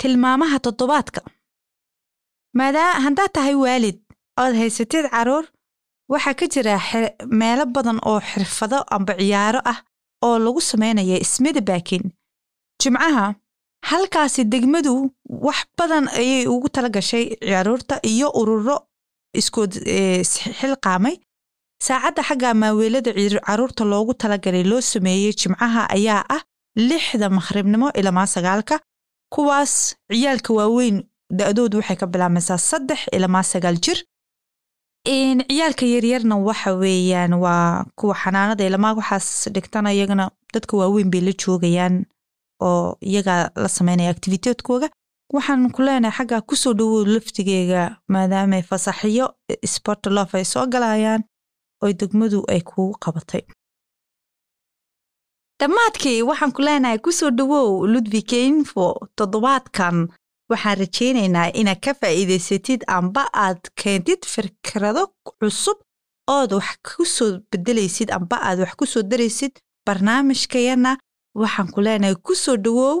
tilmaamaha 0.00 0.58
toddobaadka. 0.66 1.20
Haddaad 3.04 3.32
tahay 3.36 3.54
waalid 3.64 3.98
ood 4.42 4.54
haysatid 4.60 5.04
carruur 5.14 5.44
waxaa 6.12 6.34
ka 6.40 6.46
jira 6.54 6.74
meelo 7.40 7.64
badan 7.66 7.98
oo 8.10 8.20
xirfado 8.30 8.78
amba 8.96 9.12
ciyaaro 9.20 9.60
ah 9.72 9.78
oo 10.26 10.38
lagu 10.38 10.60
samaynaya 10.60 11.16
ismida 11.24 11.60
baakin. 11.60 12.02
Jimcaha 12.82 13.34
halkaasi 13.90 14.44
degmadu 14.52 14.92
wax 15.46 15.58
badan 15.78 16.04
ayay 16.20 16.46
ugu 16.54 16.68
tala 16.68 16.88
gashay 16.88 17.24
carruurta 17.50 17.94
iyo 18.12 18.28
ururo 18.40 18.76
iskood 19.40 19.72
xilqaamay 20.60 21.16
saacadda 21.86 22.22
xagga 22.28 22.54
maaweelada 22.62 23.10
carruurta 23.46 23.84
loogu 23.92 24.12
talagalay 24.22 24.64
loo 24.70 24.80
sameeyey 24.92 25.32
jimcaha 25.40 25.82
ayaa 25.96 26.22
ah 26.36 26.42
lixda 26.88 27.26
makhribnimo 27.38 27.88
ilamaa 28.00 28.26
sagaalka 28.34 28.76
kuwaas 29.34 29.96
ciyaalka 30.12 30.54
waaweyn 30.54 30.96
da-doodu 31.38 31.76
waxay 31.80 31.96
ka 31.96 32.06
bilaabmaysaa 32.06 32.58
saddex 32.58 33.00
ilamaa 33.12 33.42
sagaal 33.42 33.78
jir. 33.84 33.98
Ciyaalka 35.06 35.86
yaryarna 35.86 36.36
waxa 36.48 36.74
weeyaan 36.74 37.32
waa 37.44 37.84
kuwa 37.98 38.14
xanaanada 38.22 38.64
ilamaa 38.66 38.94
waxaas 38.94 39.48
dhigtana 39.54 39.92
iyagana 39.92 40.30
dadka 40.54 40.76
waaweyn 40.76 41.10
bay 41.10 41.20
la 41.20 41.32
joogayaan 41.32 42.04
oo 42.62 42.96
iyagaa 43.00 43.50
la 43.62 43.68
samaynaya 43.68 44.10
activiteedkooga 44.10 44.88
waxaan 45.34 45.70
ku 45.74 45.82
leenahay 45.82 46.16
xaggaa 46.18 46.40
ku 46.48 46.56
soo 46.56 46.72
dhowow 46.78 47.04
laftigeega 47.14 47.82
maadaamay 48.08 48.62
fasaxiyo 48.62 49.26
sportlof 49.74 50.34
ay 50.34 50.44
soo 50.44 50.66
galayaan 50.66 51.22
oo 51.82 51.92
degmadu 52.00 52.44
ay 52.52 52.60
kugu 52.60 52.94
qabatay 53.04 53.42
dhammaadkii 55.60 56.22
waxaan 56.28 56.52
ku 56.56 56.60
leenahay 56.66 56.98
ku 57.04 57.10
soo 57.18 57.30
dhowow 57.38 57.70
ludvika 57.92 58.36
info 58.50 58.86
toddobaadkan. 59.18 59.96
Waxaan 60.50 60.76
rajaynaynaa 60.82 61.48
inaad 61.60 61.80
ka 61.84 61.92
faa'iidaysatid 62.00 62.80
amba 62.96 63.22
aad 63.44 63.60
keentid 63.80 64.22
fikrado 64.34 65.02
cusub 65.26 65.78
ood 66.36 66.50
wax 66.58 66.76
ku 66.88 67.04
soo 67.16 67.30
bedelaysid 67.50 68.08
amba 68.18 68.36
aad 68.48 68.58
wax 68.62 68.74
ku 68.80 68.86
soo 68.92 69.02
daraysid 69.10 69.54
barnaamijkayana. 69.86 70.92
Waxaan 71.40 71.68
ku 71.74 71.80
leenahay 71.86 72.16
ku 72.26 72.34
soo 72.44 72.56
dhowow 72.64 72.96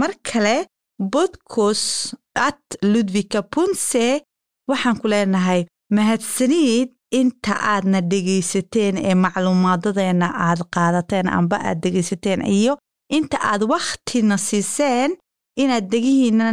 mar 0.00 0.12
kale 0.28 0.56
bodkos 1.12 1.82
at 2.48 2.60
ludvika 2.92 3.40
punse 3.52 4.06
waxaan 4.70 4.96
ku 5.00 5.06
leenahay 5.12 5.60
mahadsaniid 5.96 6.88
inta 7.20 7.52
aadna 7.72 7.98
dhegaysateen 8.10 8.94
ee 9.08 9.14
macluumaadadeenna 9.24 10.28
aad 10.46 10.60
qaadateen 10.74 11.26
amba 11.38 11.56
aad 11.68 11.78
dhegaysateen 11.84 12.40
iyo 12.58 12.74
inta 13.16 13.36
aad 13.50 13.62
wakhtina 13.72 14.36
siiseen 14.48 15.10
inaad 15.62 15.86
degihiinna 15.92 16.46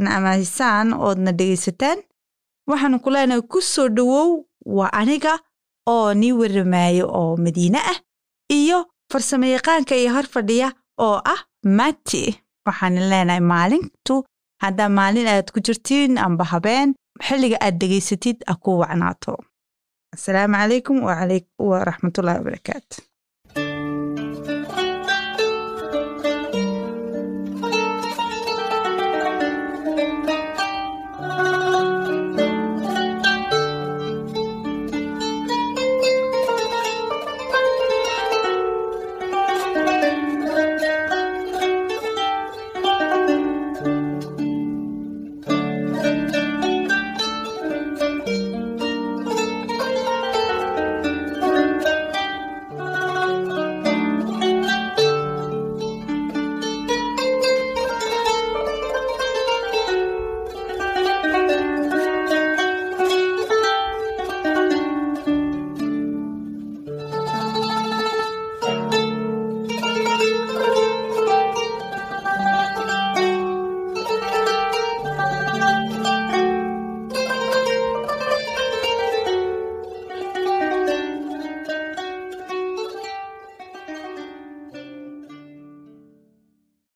namahisaan 0.00 0.88
oodna 1.06 1.30
dhegaysataan 1.38 1.98
waxaanu 2.70 2.98
ku 3.04 3.10
leenahay 3.14 3.42
ku 3.52 3.60
soo 3.72 3.88
dhowow 3.96 4.30
waa 4.76 4.92
aniga 5.00 5.34
oo 5.94 6.08
nii 6.20 6.32
warramaayo 6.40 7.06
oo 7.20 7.32
madiine 7.44 7.78
ah 7.92 7.98
iyo 8.58 8.78
farsamayaqaanka 9.12 9.94
iyo 10.00 10.10
hor 10.14 10.26
fadhiya 10.34 10.68
oo 11.06 11.16
ah 11.34 11.40
mati 11.78 12.24
waxaan 12.66 12.96
leenahay 13.10 13.40
maalintu 13.52 14.14
haddaa 14.62 14.88
maalin 14.98 15.26
aad 15.34 15.48
ku 15.54 15.58
jirtiin 15.66 16.12
amba 16.26 16.44
habeen 16.52 16.88
xilliga 17.26 17.58
aad 17.66 17.74
dhegaysatid 17.80 18.36
a 18.52 18.54
ku 18.62 18.70
wacnaato 18.82 19.34
السلام 20.14 20.54
عليكم 20.54 21.02
وعليك 21.02 21.48
ورحمة 21.58 22.12
الله 22.18 22.40
وبركاته. 22.40 23.11